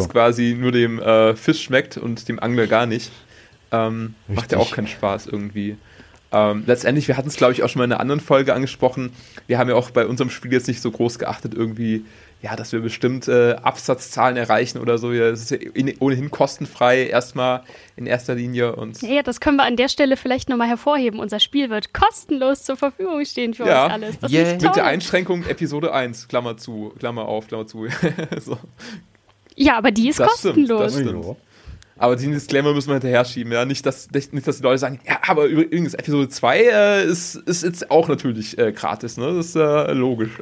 quasi 0.10 0.56
nur 0.58 0.72
dem 0.72 1.00
äh, 1.00 1.36
Fisch 1.36 1.64
schmeckt 1.64 1.98
und 1.98 2.28
dem 2.30 2.40
Angler 2.40 2.68
gar 2.68 2.86
nicht. 2.86 3.12
Ähm, 3.72 4.14
macht 4.28 4.52
ja 4.52 4.60
auch 4.60 4.72
keinen 4.72 4.88
Spaß 4.88 5.26
irgendwie. 5.26 5.78
Ähm, 6.32 6.64
letztendlich, 6.68 7.08
wir 7.08 7.18
hatten 7.18 7.28
es, 7.28 7.38
glaube 7.38 7.54
ich, 7.54 7.64
auch 7.64 7.70
schon 7.70 7.80
mal 7.80 7.86
in 7.86 7.92
einer 7.92 8.02
anderen 8.02 8.20
Folge 8.20 8.54
angesprochen. 8.54 9.12
Wir 9.48 9.58
haben 9.58 9.70
ja 9.70 9.76
auch 9.76 9.90
bei 9.90 10.06
unserem 10.06 10.30
Spiel 10.30 10.52
jetzt 10.52 10.68
nicht 10.68 10.82
so 10.82 10.92
groß 10.92 11.18
geachtet, 11.18 11.56
irgendwie 11.56 12.06
ja, 12.44 12.58
dass 12.58 12.74
wir 12.74 12.82
bestimmt 12.82 13.30
äh, 13.30 13.54
Absatzzahlen 13.54 14.36
erreichen 14.36 14.78
oder 14.80 14.98
so. 14.98 15.14
Ja, 15.14 15.32
das 15.32 15.50
ist 15.50 15.52
ja 15.52 15.58
ohnehin 16.00 16.30
kostenfrei 16.30 17.08
erstmal 17.08 17.64
in 17.96 18.06
erster 18.06 18.36
Linie. 18.36 18.76
Und 18.76 19.02
ja, 19.02 19.24
das 19.24 19.40
können 19.40 19.56
wir 19.56 19.64
an 19.64 19.78
der 19.78 19.88
Stelle 19.88 20.18
vielleicht 20.18 20.50
nochmal 20.50 20.68
hervorheben. 20.68 21.22
Unser 21.22 21.40
Spiel 21.40 21.70
wird 21.70 21.94
kostenlos 21.94 22.64
zur 22.64 22.76
Verfügung 22.76 23.24
stehen 23.24 23.54
für 23.54 23.66
ja. 23.66 23.86
uns 23.86 23.94
alles. 23.94 24.20
Das 24.20 24.32
yeah. 24.34 24.52
Mit 24.52 24.76
der 24.76 24.84
Einschränkung 24.84 25.46
Episode 25.46 25.94
1, 25.94 26.28
Klammer 26.28 26.58
zu, 26.58 26.94
Klammer 27.00 27.30
auf, 27.30 27.48
Klammer 27.48 27.66
zu. 27.66 27.88
so. 28.42 28.58
Ja, 29.56 29.78
aber 29.78 29.92
die 29.92 30.10
ist 30.10 30.20
das 30.20 30.28
kostenlos. 30.28 30.92
Stimmt, 30.92 31.08
das 31.08 31.22
stimmt. 31.24 31.38
Aber 31.96 32.18
den 32.18 32.32
Disclaimer 32.34 32.74
müssen 32.74 32.90
wir 32.90 32.96
hinterher 32.96 33.24
schieben, 33.24 33.54
ja. 33.54 33.64
Nicht, 33.64 33.86
dass, 33.86 34.12
nicht, 34.12 34.46
dass 34.46 34.58
die 34.58 34.64
Leute 34.64 34.80
sagen, 34.80 35.00
ja, 35.08 35.20
aber 35.28 35.46
übrigens, 35.46 35.94
Episode 35.94 36.28
2 36.28 36.60
äh, 36.60 37.06
ist, 37.06 37.36
ist 37.36 37.64
jetzt 37.64 37.90
auch 37.90 38.10
natürlich 38.10 38.58
äh, 38.58 38.74
gratis, 38.74 39.16
ne? 39.16 39.34
Das 39.34 39.46
ist 39.46 39.56
äh, 39.56 39.94
logisch. 39.94 40.32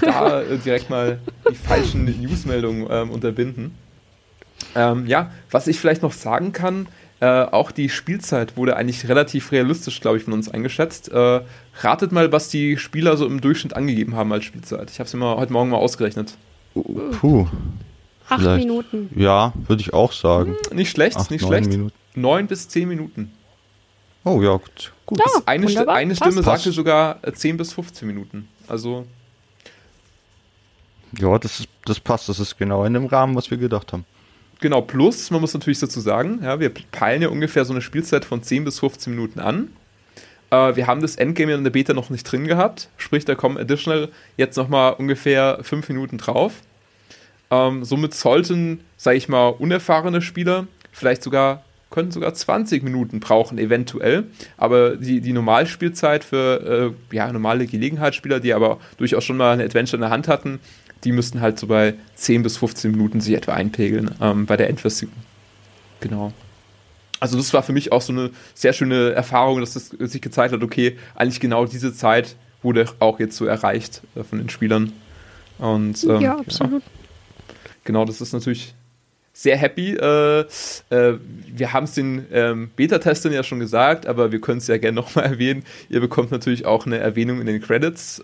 da 0.00 0.42
äh, 0.42 0.58
direkt 0.58 0.90
mal 0.90 1.18
die 1.50 1.54
falschen 1.54 2.04
Newsmeldungen 2.04 2.86
ähm, 2.90 3.10
unterbinden. 3.10 3.74
Ähm, 4.74 5.06
ja, 5.06 5.30
was 5.50 5.66
ich 5.66 5.78
vielleicht 5.78 6.02
noch 6.02 6.12
sagen 6.12 6.52
kann, 6.52 6.86
äh, 7.20 7.44
auch 7.44 7.70
die 7.70 7.88
Spielzeit 7.88 8.56
wurde 8.56 8.76
eigentlich 8.76 9.08
relativ 9.08 9.52
realistisch, 9.52 10.00
glaube 10.00 10.16
ich, 10.16 10.24
von 10.24 10.32
uns 10.32 10.48
eingeschätzt. 10.48 11.10
Äh, 11.10 11.40
ratet 11.80 12.10
mal, 12.10 12.32
was 12.32 12.48
die 12.48 12.76
Spieler 12.78 13.16
so 13.16 13.26
im 13.26 13.40
Durchschnitt 13.40 13.76
angegeben 13.76 14.16
haben 14.16 14.32
als 14.32 14.44
Spielzeit. 14.44 14.90
Ich 14.90 14.98
habe 14.98 15.06
es 15.06 15.14
mir 15.14 15.36
heute 15.36 15.52
Morgen 15.52 15.70
mal 15.70 15.76
ausgerechnet. 15.76 16.34
Puh. 16.74 17.46
Acht 18.28 18.40
Vielleicht. 18.40 18.66
Minuten. 18.66 19.10
Ja, 19.14 19.52
würde 19.66 19.82
ich 19.82 19.92
auch 19.92 20.12
sagen. 20.12 20.56
Hm, 20.68 20.76
nicht 20.76 20.90
schlecht, 20.90 21.16
Acht, 21.16 21.30
nicht 21.30 21.44
schlecht. 21.44 21.68
Minuten. 21.68 21.94
Neun 22.14 22.46
bis 22.46 22.68
zehn 22.68 22.88
Minuten. 22.88 23.30
Oh 24.24 24.42
ja, 24.42 24.56
gut. 24.56 24.92
gut. 25.06 25.18
Ja, 25.20 25.42
eine, 25.46 25.88
eine. 25.88 26.16
Stimme 26.16 26.42
Passt. 26.42 26.44
sagte 26.64 26.72
sogar 26.72 27.18
äh, 27.22 27.32
10 27.32 27.56
bis 27.56 27.72
15 27.72 28.06
Minuten. 28.06 28.48
Also 28.68 29.06
Ja, 31.18 31.38
das, 31.38 31.60
ist, 31.60 31.68
das 31.84 32.00
passt. 32.00 32.28
Das 32.28 32.40
ist 32.40 32.58
genau 32.58 32.84
in 32.84 32.94
dem 32.94 33.06
Rahmen, 33.06 33.34
was 33.34 33.50
wir 33.50 33.58
gedacht 33.58 33.92
haben. 33.92 34.04
Genau, 34.60 34.80
plus, 34.80 35.30
man 35.30 35.40
muss 35.40 35.54
natürlich 35.54 35.80
dazu 35.80 36.00
sagen, 36.00 36.40
ja, 36.42 36.60
wir 36.60 36.70
peilen 36.70 37.20
ja 37.20 37.28
ungefähr 37.28 37.64
so 37.64 37.72
eine 37.72 37.82
Spielzeit 37.82 38.24
von 38.24 38.42
10 38.42 38.64
bis 38.64 38.78
15 38.78 39.12
Minuten 39.12 39.40
an. 39.40 39.72
Äh, 40.52 40.76
wir 40.76 40.86
haben 40.86 41.00
das 41.00 41.16
Endgame 41.16 41.54
in 41.54 41.64
der 41.64 41.72
Beta 41.72 41.94
noch 41.94 42.10
nicht 42.10 42.22
drin 42.30 42.46
gehabt, 42.46 42.88
sprich, 42.96 43.24
da 43.24 43.34
kommen 43.34 43.58
additional 43.58 44.10
jetzt 44.36 44.56
nochmal 44.56 44.92
ungefähr 44.92 45.58
5 45.62 45.88
Minuten 45.88 46.18
drauf. 46.18 46.52
Ähm, 47.50 47.84
somit 47.84 48.14
sollten, 48.14 48.82
sage 48.96 49.16
ich 49.16 49.28
mal, 49.28 49.48
unerfahrene 49.48 50.22
Spieler 50.22 50.68
vielleicht 50.92 51.22
sogar, 51.24 51.64
könnten 51.90 52.12
sogar 52.12 52.32
20 52.32 52.82
Minuten 52.82 53.20
brauchen, 53.20 53.58
eventuell. 53.58 54.24
Aber 54.56 54.96
die, 54.96 55.20
die 55.20 55.32
Normalspielzeit 55.32 56.22
für 56.22 56.94
äh, 57.10 57.14
ja, 57.14 57.30
normale 57.32 57.66
Gelegenheitsspieler, 57.66 58.40
die 58.40 58.54
aber 58.54 58.78
durchaus 58.96 59.24
schon 59.24 59.36
mal 59.36 59.52
eine 59.52 59.64
Adventure 59.64 59.96
in 59.96 60.02
der 60.02 60.10
Hand 60.10 60.28
hatten, 60.28 60.60
die 61.04 61.12
müssten 61.12 61.40
halt 61.40 61.58
so 61.58 61.66
bei 61.66 61.94
10 62.16 62.42
bis 62.42 62.56
15 62.56 62.90
Minuten 62.90 63.20
sich 63.20 63.34
etwa 63.34 63.54
einpegeln 63.54 64.14
ähm, 64.20 64.46
bei 64.46 64.56
der 64.56 64.68
Endversion. 64.68 65.10
Genau. 66.00 66.32
Also 67.20 67.36
das 67.36 67.52
war 67.54 67.62
für 67.62 67.72
mich 67.72 67.92
auch 67.92 68.02
so 68.02 68.12
eine 68.12 68.30
sehr 68.54 68.72
schöne 68.72 69.12
Erfahrung, 69.12 69.60
dass 69.60 69.74
das 69.74 69.88
sich 69.88 70.20
gezeigt 70.20 70.52
hat, 70.52 70.62
okay, 70.62 70.98
eigentlich 71.14 71.38
genau 71.38 71.66
diese 71.66 71.94
Zeit 71.94 72.34
wurde 72.62 72.86
auch 72.98 73.20
jetzt 73.20 73.36
so 73.36 73.44
erreicht 73.44 74.02
äh, 74.16 74.24
von 74.24 74.38
den 74.38 74.48
Spielern. 74.48 74.92
Und 75.58 76.02
ähm, 76.04 76.20
ja, 76.20 76.38
absolut. 76.38 76.82
genau, 77.84 78.04
das 78.04 78.20
ist 78.20 78.32
natürlich 78.32 78.74
sehr 79.32 79.56
happy. 79.56 79.94
Äh, 79.94 80.40
äh, 80.40 81.18
wir 81.46 81.72
haben 81.72 81.84
es 81.84 81.94
den 81.94 82.26
ähm, 82.32 82.70
Beta-Testern 82.74 83.32
ja 83.32 83.42
schon 83.42 83.60
gesagt, 83.60 84.06
aber 84.06 84.32
wir 84.32 84.40
können 84.40 84.58
es 84.58 84.66
ja 84.66 84.78
gerne 84.78 84.96
nochmal 84.96 85.24
erwähnen. 85.32 85.64
Ihr 85.88 86.00
bekommt 86.00 86.30
natürlich 86.30 86.66
auch 86.66 86.86
eine 86.86 86.98
Erwähnung 86.98 87.40
in 87.40 87.46
den 87.46 87.60
Credits. 87.60 88.20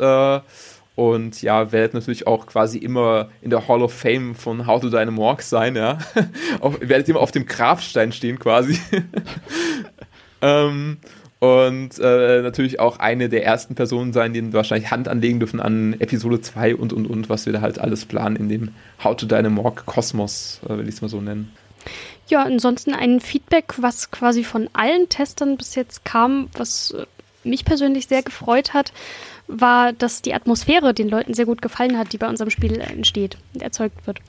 Und 0.98 1.42
ja, 1.42 1.70
werdet 1.70 1.94
natürlich 1.94 2.26
auch 2.26 2.46
quasi 2.46 2.76
immer 2.76 3.28
in 3.40 3.50
der 3.50 3.68
Hall 3.68 3.82
of 3.82 3.92
Fame 3.92 4.34
von 4.34 4.66
How 4.66 4.80
to 4.80 4.90
Dynamorg 4.90 5.42
sein, 5.42 5.76
ja. 5.76 5.98
Auf, 6.60 6.80
werdet 6.80 7.08
immer 7.08 7.20
auf 7.20 7.30
dem 7.30 7.46
Grabstein 7.46 8.10
stehen 8.10 8.40
quasi. 8.40 8.80
ähm, 10.42 10.96
und 11.38 12.00
äh, 12.00 12.42
natürlich 12.42 12.80
auch 12.80 12.98
eine 12.98 13.28
der 13.28 13.44
ersten 13.44 13.76
Personen 13.76 14.12
sein, 14.12 14.32
die 14.32 14.52
wahrscheinlich 14.52 14.90
Hand 14.90 15.06
anlegen 15.06 15.38
dürfen 15.38 15.60
an 15.60 15.94
Episode 16.00 16.40
2 16.40 16.74
und 16.74 16.92
und 16.92 17.06
und, 17.06 17.28
was 17.28 17.46
wir 17.46 17.52
da 17.52 17.60
halt 17.60 17.78
alles 17.78 18.04
planen 18.04 18.34
in 18.34 18.48
dem 18.48 18.74
How 19.04 19.14
to 19.14 19.26
Dynamorg 19.26 19.86
Kosmos, 19.86 20.58
äh, 20.64 20.78
will 20.78 20.88
ich 20.88 20.96
es 20.96 21.00
mal 21.00 21.06
so 21.06 21.20
nennen. 21.20 21.52
Ja, 22.26 22.42
ansonsten 22.42 22.92
ein 22.92 23.20
Feedback, 23.20 23.74
was 23.76 24.10
quasi 24.10 24.42
von 24.42 24.68
allen 24.72 25.08
Testern 25.08 25.58
bis 25.58 25.76
jetzt 25.76 26.04
kam, 26.04 26.48
was 26.54 26.90
äh, 26.90 27.06
mich 27.44 27.64
persönlich 27.64 28.08
sehr 28.08 28.24
gefreut 28.24 28.74
hat, 28.74 28.92
war, 29.48 29.92
dass 29.92 30.22
die 30.22 30.34
Atmosphäre 30.34 30.94
den 30.94 31.08
Leuten 31.08 31.34
sehr 31.34 31.46
gut 31.46 31.62
gefallen 31.62 31.98
hat, 31.98 32.12
die 32.12 32.18
bei 32.18 32.28
unserem 32.28 32.50
Spiel 32.50 32.80
entsteht 32.80 33.38
und 33.54 33.62
erzeugt 33.62 34.06
wird. 34.06 34.20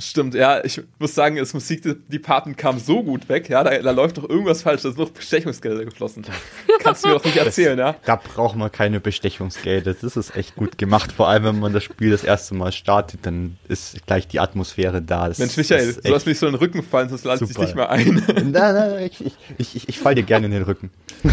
Stimmt, 0.00 0.34
ja, 0.34 0.64
ich 0.64 0.80
muss 0.98 1.14
sagen, 1.14 1.36
das 1.36 1.52
Musikdepartment 1.52 2.56
kam 2.56 2.78
so 2.78 3.02
gut 3.02 3.28
weg, 3.28 3.50
ja, 3.50 3.62
da, 3.62 3.76
da 3.76 3.90
läuft 3.90 4.16
doch 4.16 4.26
irgendwas 4.28 4.62
falsch, 4.62 4.80
da 4.82 4.88
sind 4.88 4.98
noch 4.98 5.10
Bestechungsgelder 5.10 5.84
geflossen. 5.84 6.24
Kannst 6.82 7.04
du 7.04 7.08
mir 7.08 7.14
doch 7.16 7.24
nicht 7.24 7.36
erzählen, 7.36 7.78
ja? 7.78 7.96
Da 8.06 8.16
braucht 8.16 8.56
man 8.56 8.72
keine 8.72 8.98
Bestechungsgelder. 9.00 9.92
Das 9.92 10.16
ist 10.16 10.34
echt 10.36 10.56
gut 10.56 10.78
gemacht. 10.78 11.12
Vor 11.12 11.28
allem, 11.28 11.44
wenn 11.44 11.58
man 11.58 11.74
das 11.74 11.84
Spiel 11.84 12.10
das 12.10 12.24
erste 12.24 12.54
Mal 12.54 12.72
startet, 12.72 13.26
dann 13.26 13.58
ist 13.68 14.06
gleich 14.06 14.26
die 14.26 14.40
Atmosphäre 14.40 15.02
da. 15.02 15.28
Das, 15.28 15.38
Mensch, 15.38 15.58
Michael, 15.58 15.86
das 15.86 15.96
ist 15.96 16.08
du 16.08 16.14
hast 16.14 16.26
mich 16.26 16.38
so 16.38 16.46
in 16.46 16.52
den 16.52 16.58
Rücken 16.58 16.82
fallen, 16.82 17.10
sonst 17.10 17.24
lade 17.24 17.44
ich 17.44 17.48
dich 17.48 17.58
nicht 17.58 17.74
mehr 17.74 17.90
ein. 17.90 18.00
Nein, 18.26 18.52
nein, 18.52 18.74
nein, 18.74 19.10
ich, 19.10 19.26
ich, 19.26 19.34
ich, 19.58 19.76
ich, 19.76 19.88
ich 19.90 19.98
fall 19.98 20.14
dir 20.14 20.22
gerne 20.22 20.46
in 20.46 20.52
den 20.52 20.62
Rücken. 20.62 20.90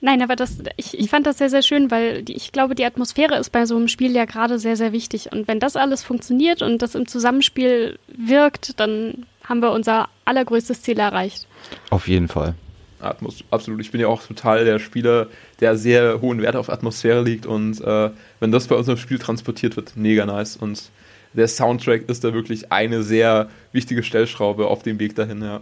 Nein, 0.00 0.22
aber 0.22 0.36
das, 0.36 0.58
ich, 0.76 0.98
ich 0.98 1.10
fand 1.10 1.26
das 1.26 1.38
sehr, 1.38 1.50
sehr 1.50 1.62
schön, 1.62 1.90
weil 1.90 2.22
die, 2.22 2.34
ich 2.34 2.52
glaube, 2.52 2.74
die 2.74 2.84
Atmosphäre 2.84 3.36
ist 3.36 3.50
bei 3.50 3.66
so 3.66 3.76
einem 3.76 3.88
Spiel 3.88 4.12
ja 4.12 4.24
gerade 4.24 4.58
sehr, 4.58 4.76
sehr 4.76 4.92
wichtig. 4.92 5.32
Und 5.32 5.48
wenn 5.48 5.60
das 5.60 5.76
alles 5.76 6.02
funktioniert 6.02 6.62
und 6.62 6.82
das 6.82 6.94
im 6.94 7.06
Zusammenspiel 7.06 7.98
wirkt, 8.08 8.78
dann 8.80 9.26
haben 9.44 9.60
wir 9.60 9.72
unser 9.72 10.08
allergrößtes 10.24 10.82
Ziel 10.82 10.98
erreicht. 10.98 11.46
Auf 11.90 12.08
jeden 12.08 12.28
Fall. 12.28 12.54
Atmos 13.00 13.44
absolut. 13.50 13.80
Ich 13.80 13.90
bin 13.90 14.00
ja 14.00 14.08
auch 14.08 14.22
total 14.22 14.64
der 14.64 14.78
Spieler, 14.78 15.28
der 15.60 15.76
sehr 15.76 16.20
hohen 16.20 16.40
Wert 16.40 16.56
auf 16.56 16.70
Atmosphäre 16.70 17.22
liegt 17.22 17.46
und 17.46 17.80
äh, 17.80 18.10
wenn 18.40 18.50
das 18.50 18.66
bei 18.66 18.76
unserem 18.76 18.98
Spiel 18.98 19.18
transportiert 19.18 19.76
wird, 19.76 19.96
mega 19.96 20.24
nice. 20.26 20.56
Und 20.56 20.90
der 21.34 21.48
Soundtrack 21.48 22.08
ist 22.08 22.24
da 22.24 22.32
wirklich 22.32 22.72
eine 22.72 23.02
sehr 23.02 23.48
wichtige 23.72 24.02
Stellschraube 24.02 24.66
auf 24.66 24.82
dem 24.82 24.98
Weg 24.98 25.14
dahin, 25.14 25.42
ja. 25.42 25.60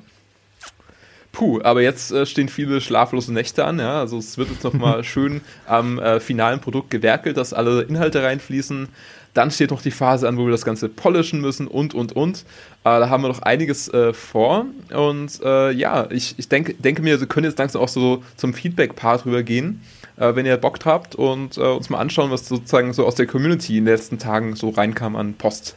Puh, 1.33 1.61
aber 1.65 1.81
jetzt 1.81 2.13
äh, 2.13 2.27
stehen 2.27 2.51
viele 2.51 2.83
schlaflose 2.83 3.33
Nächte 3.33 3.65
an, 3.65 3.79
ja. 3.79 3.99
Also 3.99 4.19
es 4.19 4.37
wird 4.37 4.51
jetzt 4.51 4.65
nochmal 4.65 5.03
schön 5.05 5.41
am 5.67 5.99
äh, 5.99 6.21
finalen 6.21 6.61
Produkt 6.61 6.91
gewerkelt, 6.91 7.39
dass 7.39 7.55
alle 7.55 7.83
Inhalte 7.83 8.23
reinfließen. 8.23 8.89
Dann 9.33 9.51
steht 9.51 9.71
noch 9.71 9.81
die 9.81 9.91
Phase 9.91 10.29
an, 10.29 10.37
wo 10.37 10.45
wir 10.45 10.51
das 10.51 10.67
Ganze 10.67 10.91
polischen 10.91 11.41
müssen 11.41 11.67
und, 11.67 11.95
und, 11.95 12.15
und. 12.15 12.41
Äh, 12.85 13.01
da 13.01 13.09
haben 13.09 13.23
wir 13.23 13.29
noch 13.29 13.41
einiges 13.41 13.89
äh, 13.89 14.13
vor. 14.13 14.67
Und 14.95 15.41
äh, 15.43 15.73
ja, 15.73 16.07
ich, 16.11 16.35
ich 16.37 16.51
denk, 16.51 16.83
denke 16.83 17.01
mir, 17.01 17.19
wir 17.19 17.27
können 17.27 17.47
jetzt 17.47 17.59
langsam 17.59 17.81
auch 17.81 17.89
so 17.89 18.23
zum 18.37 18.53
Feedback-Part 18.53 19.25
rübergehen, 19.25 19.81
äh, 20.19 20.35
wenn 20.35 20.45
ihr 20.45 20.59
Bock 20.59 20.81
habt 20.85 21.15
und 21.15 21.57
äh, 21.57 21.63
uns 21.63 21.89
mal 21.89 21.99
anschauen, 21.99 22.31
was 22.31 22.47
sozusagen 22.47 22.93
so 22.93 23.07
aus 23.07 23.15
der 23.15 23.27
Community 23.27 23.79
in 23.79 23.87
den 23.87 23.95
letzten 23.95 24.19
Tagen 24.19 24.55
so 24.55 24.69
reinkam 24.69 25.17
an 25.17 25.33
Post. 25.33 25.77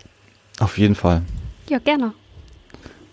Auf 0.60 0.78
jeden 0.78 0.96
Fall. 0.96 1.22
Ja, 1.70 1.80
gerne. 1.80 2.14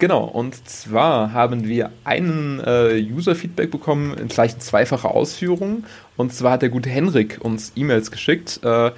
Genau, 0.03 0.25
und 0.25 0.69
zwar 0.69 1.33
haben 1.33 1.69
wir 1.69 1.93
einen 2.03 2.59
äh, 2.59 3.01
User-Feedback 3.01 3.71
bekommen 3.71 4.19
in 4.19 4.27
gleich 4.27 4.59
zweifacher 4.59 5.13
Ausführung. 5.13 5.85
Und 6.17 6.35
zwar 6.35 6.55
hat 6.55 6.63
der 6.63 6.71
gute 6.71 6.91
Henrik 6.91 7.39
uns 7.41 7.71
E-Mails 7.77 8.11
geschickt. 8.11 8.59
Äh, 8.65 8.91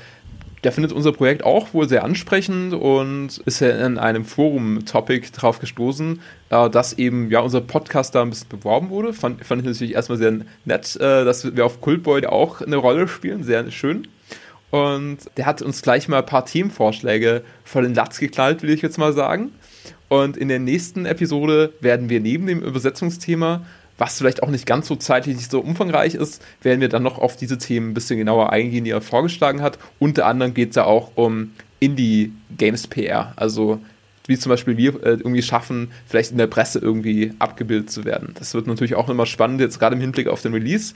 der 0.65 0.73
findet 0.73 0.93
unser 0.93 1.13
Projekt 1.13 1.45
auch 1.45 1.75
wohl 1.75 1.91
sehr 1.91 2.05
ansprechend 2.05 2.73
und 2.73 3.37
ist 3.45 3.61
ja 3.61 3.85
in 3.85 3.99
einem 3.99 4.25
Forum-Topic 4.25 5.29
drauf 5.37 5.59
gestoßen, 5.59 6.23
äh, 6.49 6.71
dass 6.71 6.95
eben 6.95 7.31
ja 7.31 7.41
unser 7.41 7.61
Podcast 7.61 8.15
da 8.15 8.23
ein 8.23 8.31
bisschen 8.31 8.49
beworben 8.49 8.89
wurde. 8.89 9.13
Fand, 9.13 9.45
fand 9.45 9.61
ich 9.61 9.67
natürlich 9.67 9.93
erstmal 9.93 10.17
sehr 10.17 10.33
nett, 10.65 10.97
äh, 10.97 11.27
dass 11.27 11.55
wir 11.55 11.67
auf 11.67 11.83
Cultboy 11.83 12.25
auch 12.25 12.63
eine 12.63 12.77
Rolle 12.77 13.09
spielen. 13.09 13.45
Sehr 13.45 13.71
schön. 13.71 14.09
Und 14.71 15.19
der 15.37 15.45
hat 15.45 15.61
uns 15.61 15.83
gleich 15.83 16.09
mal 16.09 16.21
ein 16.21 16.27
paar 16.27 16.47
Themenvorschläge 16.47 17.43
vor 17.63 17.83
den 17.83 17.95
Latz 17.95 18.19
geknallt, 18.19 18.63
will 18.63 18.71
ich 18.71 18.81
jetzt 18.81 18.97
mal 18.97 19.13
sagen. 19.13 19.53
Und 20.09 20.37
in 20.37 20.49
der 20.49 20.59
nächsten 20.59 21.07
Episode 21.07 21.73
werden 21.81 22.09
wir 22.09 22.21
neben 22.21 22.47
dem 22.47 22.63
Übersetzungsthema, 22.63 23.65
was 23.97 24.19
vielleicht 24.19 24.43
auch 24.43 24.49
nicht 24.49 24.67
ganz 24.67 24.89
so 24.89 24.97
zeitlich 24.97 25.37
nicht 25.37 25.51
so 25.51 25.61
umfangreich 25.61 26.15
ist, 26.15 26.43
werden 26.63 26.81
wir 26.81 26.89
dann 26.89 27.03
noch 27.03 27.19
auf 27.19 27.37
diese 27.37 27.59
Themen 27.59 27.91
ein 27.91 27.95
bisschen 27.95 28.19
genauer 28.19 28.51
eingehen, 28.51 28.85
die 28.85 28.91
er 28.91 29.01
vorgeschlagen 29.01 29.63
hat. 29.63 29.79
Unter 29.99 30.27
anderem 30.27 30.53
geht 30.55 30.71
es 30.71 30.77
ja 30.77 30.85
auch 30.85 31.13
um 31.15 31.53
Indie-Games 31.81 32.89
PR. 32.89 33.33
Also 33.37 33.81
wie 34.27 34.39
zum 34.39 34.51
Beispiel 34.51 34.77
wir 34.77 34.95
äh, 35.03 35.11
irgendwie 35.11 35.43
schaffen, 35.43 35.91
vielleicht 36.07 36.33
in 36.33 36.39
der 36.39 36.47
Presse 36.47 36.79
irgendwie 36.79 37.33
abgebildet 37.39 37.91
zu 37.91 38.05
werden. 38.05 38.35
Das 38.39 38.55
wird 38.55 38.67
natürlich 38.67 38.95
auch 38.95 39.09
immer 39.09 39.27
spannend, 39.27 39.61
jetzt 39.61 39.79
gerade 39.79 39.95
im 39.95 40.01
Hinblick 40.01 40.29
auf 40.29 40.43
den 40.43 40.55
Release. 40.55 40.95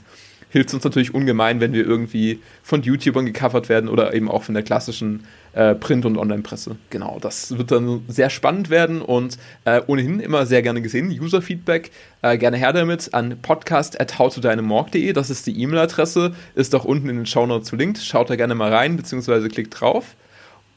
Hilft 0.49 0.73
uns 0.73 0.83
natürlich 0.83 1.13
ungemein, 1.13 1.59
wenn 1.59 1.73
wir 1.73 1.85
irgendwie 1.85 2.39
von 2.63 2.81
YouTubern 2.81 3.25
gecovert 3.25 3.69
werden 3.69 3.89
oder 3.89 4.13
eben 4.13 4.29
auch 4.29 4.43
von 4.43 4.55
der 4.55 4.63
klassischen 4.63 5.23
äh, 5.53 5.75
Print- 5.75 6.05
und 6.05 6.17
Online-Presse. 6.17 6.75
Genau, 6.89 7.17
das 7.21 7.57
wird 7.57 7.71
dann 7.71 8.03
sehr 8.07 8.29
spannend 8.29 8.69
werden 8.69 9.01
und 9.01 9.37
äh, 9.65 9.81
ohnehin 9.87 10.19
immer 10.19 10.45
sehr 10.45 10.61
gerne 10.61 10.81
gesehen. 10.81 11.09
User-Feedback, 11.09 11.91
äh, 12.21 12.37
gerne 12.37 12.57
her 12.57 12.73
damit 12.73 13.13
an 13.13 13.37
podcast.howtodynamorg.de. 13.41 15.13
Das 15.13 15.29
ist 15.29 15.47
die 15.47 15.61
E-Mail-Adresse, 15.61 16.33
ist 16.55 16.73
auch 16.75 16.85
unten 16.85 17.09
in 17.09 17.17
den 17.17 17.25
Shownotes 17.25 17.69
verlinkt. 17.69 17.99
Schaut 17.99 18.29
da 18.29 18.35
gerne 18.35 18.55
mal 18.55 18.73
rein, 18.73 18.97
beziehungsweise 18.97 19.49
klickt 19.49 19.79
drauf. 19.79 20.15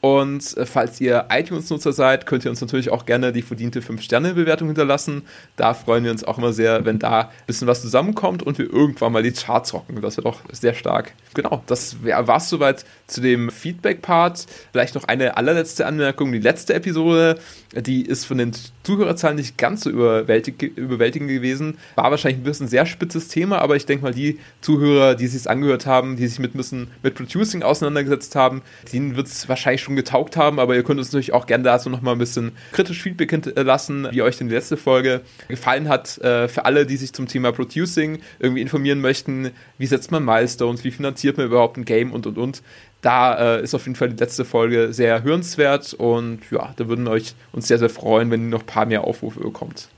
Und 0.03 0.57
äh, 0.57 0.65
falls 0.65 0.99
ihr 0.99 1.27
iTunes-Nutzer 1.29 1.93
seid, 1.93 2.25
könnt 2.25 2.43
ihr 2.43 2.51
uns 2.51 2.59
natürlich 2.59 2.89
auch 2.89 3.05
gerne 3.05 3.31
die 3.31 3.41
verdiente 3.41 3.79
5-Sterne-Bewertung 3.79 4.67
hinterlassen. 4.67 5.21
Da 5.55 5.73
freuen 5.73 6.03
wir 6.03 6.11
uns 6.11 6.25
auch 6.25 6.37
immer 6.37 6.51
sehr, 6.51 6.83
wenn 6.83 6.99
da 6.99 7.21
ein 7.21 7.29
bisschen 7.47 7.69
was 7.69 7.81
zusammenkommt 7.81 8.43
und 8.43 8.57
wir 8.57 8.69
irgendwann 8.69 9.13
mal 9.13 9.23
die 9.23 9.31
Charts 9.31 9.73
rocken. 9.73 10.01
Das 10.01 10.17
wird 10.17 10.27
auch 10.27 10.41
sehr 10.51 10.73
stark. 10.73 11.13
Genau, 11.35 11.63
das 11.67 12.03
war 12.03 12.35
es 12.35 12.49
soweit 12.49 12.83
zu 13.07 13.21
dem 13.21 13.49
Feedback-Part. 13.49 14.45
Vielleicht 14.73 14.95
noch 14.95 15.05
eine 15.05 15.37
allerletzte 15.37 15.85
Anmerkung. 15.85 16.33
Die 16.33 16.39
letzte 16.39 16.73
Episode, 16.73 17.39
die 17.73 18.05
ist 18.05 18.25
von 18.25 18.39
den 18.39 18.51
Zuhörerzahlen 18.83 19.37
nicht 19.37 19.57
ganz 19.57 19.85
so 19.85 19.89
überwältig, 19.89 20.61
überwältigend 20.75 21.29
gewesen. 21.29 21.77
War 21.95 22.11
wahrscheinlich 22.11 22.41
ein 22.41 22.43
bisschen 22.43 22.65
ein 22.65 22.69
sehr 22.69 22.85
spitzes 22.85 23.29
Thema, 23.29 23.59
aber 23.59 23.77
ich 23.77 23.85
denke 23.85 24.03
mal, 24.03 24.13
die 24.13 24.39
Zuhörer, 24.59 25.15
die 25.15 25.27
sich 25.27 25.49
angehört 25.49 25.85
haben, 25.85 26.17
die 26.17 26.27
sich 26.27 26.39
mit, 26.39 26.55
müssen, 26.55 26.91
mit 27.03 27.15
Producing 27.15 27.63
auseinandergesetzt 27.63 28.35
haben, 28.35 28.63
denen 28.91 29.15
wird 29.15 29.27
es 29.27 29.47
wahrscheinlich 29.47 29.81
schon 29.81 29.92
getaugt 29.95 30.37
haben, 30.37 30.59
aber 30.59 30.75
ihr 30.75 30.83
könnt 30.83 30.99
uns 30.99 31.09
natürlich 31.09 31.33
auch 31.33 31.45
gerne 31.45 31.63
dazu 31.63 31.89
nochmal 31.89 32.15
ein 32.15 32.19
bisschen 32.19 32.53
kritisch 32.71 33.01
Feedback 33.01 33.31
hinterlassen, 33.31 34.07
wie 34.11 34.21
euch 34.21 34.37
denn 34.37 34.47
die 34.47 34.55
letzte 34.55 34.77
Folge 34.77 35.21
gefallen 35.47 35.89
hat. 35.89 36.17
Äh, 36.19 36.47
für 36.47 36.65
alle, 36.65 36.85
die 36.85 36.97
sich 36.97 37.13
zum 37.13 37.27
Thema 37.27 37.51
Producing 37.51 38.19
irgendwie 38.39 38.61
informieren 38.61 39.01
möchten, 39.01 39.51
wie 39.77 39.85
setzt 39.85 40.11
man 40.11 40.23
Milestones, 40.23 40.83
wie 40.83 40.91
finanziert 40.91 41.37
man 41.37 41.47
überhaupt 41.47 41.77
ein 41.77 41.85
Game 41.85 42.11
und 42.11 42.27
und 42.27 42.37
und. 42.37 42.61
Da 43.01 43.57
äh, 43.57 43.63
ist 43.63 43.75
auf 43.75 43.85
jeden 43.85 43.95
Fall 43.95 44.09
die 44.09 44.15
letzte 44.15 44.45
Folge 44.45 44.93
sehr 44.93 45.23
hörenswert 45.23 45.93
und 45.93 46.39
ja, 46.51 46.73
da 46.77 46.87
würden 46.87 47.07
euch 47.07 47.35
uns 47.51 47.67
sehr, 47.67 47.77
sehr 47.77 47.89
freuen, 47.89 48.31
wenn 48.31 48.43
ihr 48.43 48.49
noch 48.49 48.61
ein 48.61 48.65
paar 48.65 48.85
mehr 48.85 49.03
Aufrufe 49.03 49.41
bekommt. 49.41 49.89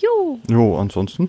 Jo. 0.00 0.38
Jo, 0.48 0.78
ansonsten. 0.78 1.28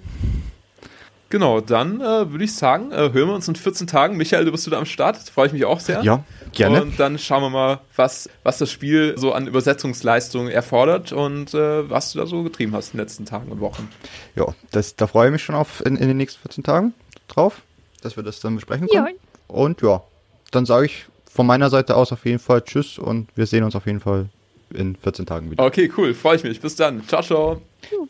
Genau, 1.31 1.61
dann 1.61 2.01
äh, 2.01 2.29
würde 2.29 2.43
ich 2.43 2.53
sagen, 2.53 2.91
äh, 2.91 3.13
hören 3.13 3.29
wir 3.29 3.33
uns 3.33 3.47
in 3.47 3.55
14 3.55 3.87
Tagen. 3.87 4.17
Michael, 4.17 4.43
du 4.43 4.51
bist 4.51 4.67
wieder 4.67 4.77
am 4.77 4.85
Start. 4.85 5.15
Das 5.15 5.29
freue 5.29 5.47
ich 5.47 5.53
mich 5.53 5.63
auch 5.63 5.79
sehr. 5.79 6.03
Ja, 6.03 6.25
gerne. 6.51 6.81
Und 6.83 6.99
dann 6.99 7.17
schauen 7.17 7.41
wir 7.41 7.49
mal, 7.49 7.79
was, 7.95 8.29
was 8.43 8.57
das 8.57 8.69
Spiel 8.69 9.15
so 9.17 9.31
an 9.31 9.47
Übersetzungsleistung 9.47 10.49
erfordert 10.49 11.13
und 11.13 11.53
äh, 11.53 11.89
was 11.89 12.11
du 12.11 12.19
da 12.19 12.27
so 12.27 12.43
getrieben 12.43 12.75
hast 12.75 12.89
in 12.89 12.97
den 12.97 13.05
letzten 13.05 13.25
Tagen 13.25 13.49
und 13.49 13.61
Wochen. 13.61 13.87
Ja, 14.35 14.47
das, 14.71 14.97
da 14.97 15.07
freue 15.07 15.27
ich 15.27 15.31
mich 15.31 15.41
schon 15.41 15.55
auf 15.55 15.81
in, 15.85 15.95
in 15.95 16.09
den 16.09 16.17
nächsten 16.17 16.41
14 16.41 16.65
Tagen 16.65 16.93
drauf, 17.29 17.61
dass 18.01 18.17
wir 18.17 18.23
das 18.23 18.41
dann 18.41 18.55
besprechen 18.55 18.89
können. 18.89 19.07
Ja. 19.07 19.13
Und 19.47 19.81
ja, 19.81 20.03
dann 20.51 20.65
sage 20.65 20.87
ich 20.87 21.05
von 21.33 21.47
meiner 21.47 21.69
Seite 21.69 21.95
aus 21.95 22.11
auf 22.11 22.25
jeden 22.25 22.39
Fall 22.39 22.61
Tschüss 22.61 22.99
und 22.99 23.29
wir 23.35 23.45
sehen 23.45 23.63
uns 23.63 23.73
auf 23.73 23.85
jeden 23.85 24.01
Fall 24.01 24.27
in 24.73 24.97
14 24.97 25.25
Tagen 25.25 25.49
wieder. 25.49 25.63
Okay, 25.63 25.89
cool. 25.95 26.13
Freue 26.13 26.35
ich 26.35 26.43
mich. 26.43 26.59
Bis 26.59 26.75
dann. 26.75 27.07
Ciao, 27.07 27.21
ciao. 27.21 27.61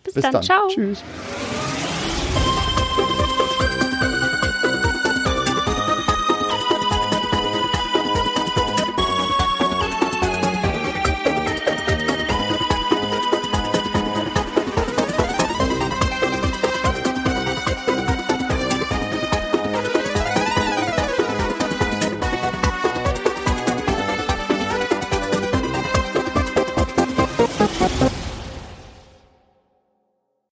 Bis, 0.03 0.15
Bis 0.15 0.23
dann. 0.23 0.33
dann. 0.33 0.43
Ciao. 0.43 0.67
Tschüss. 0.69 1.03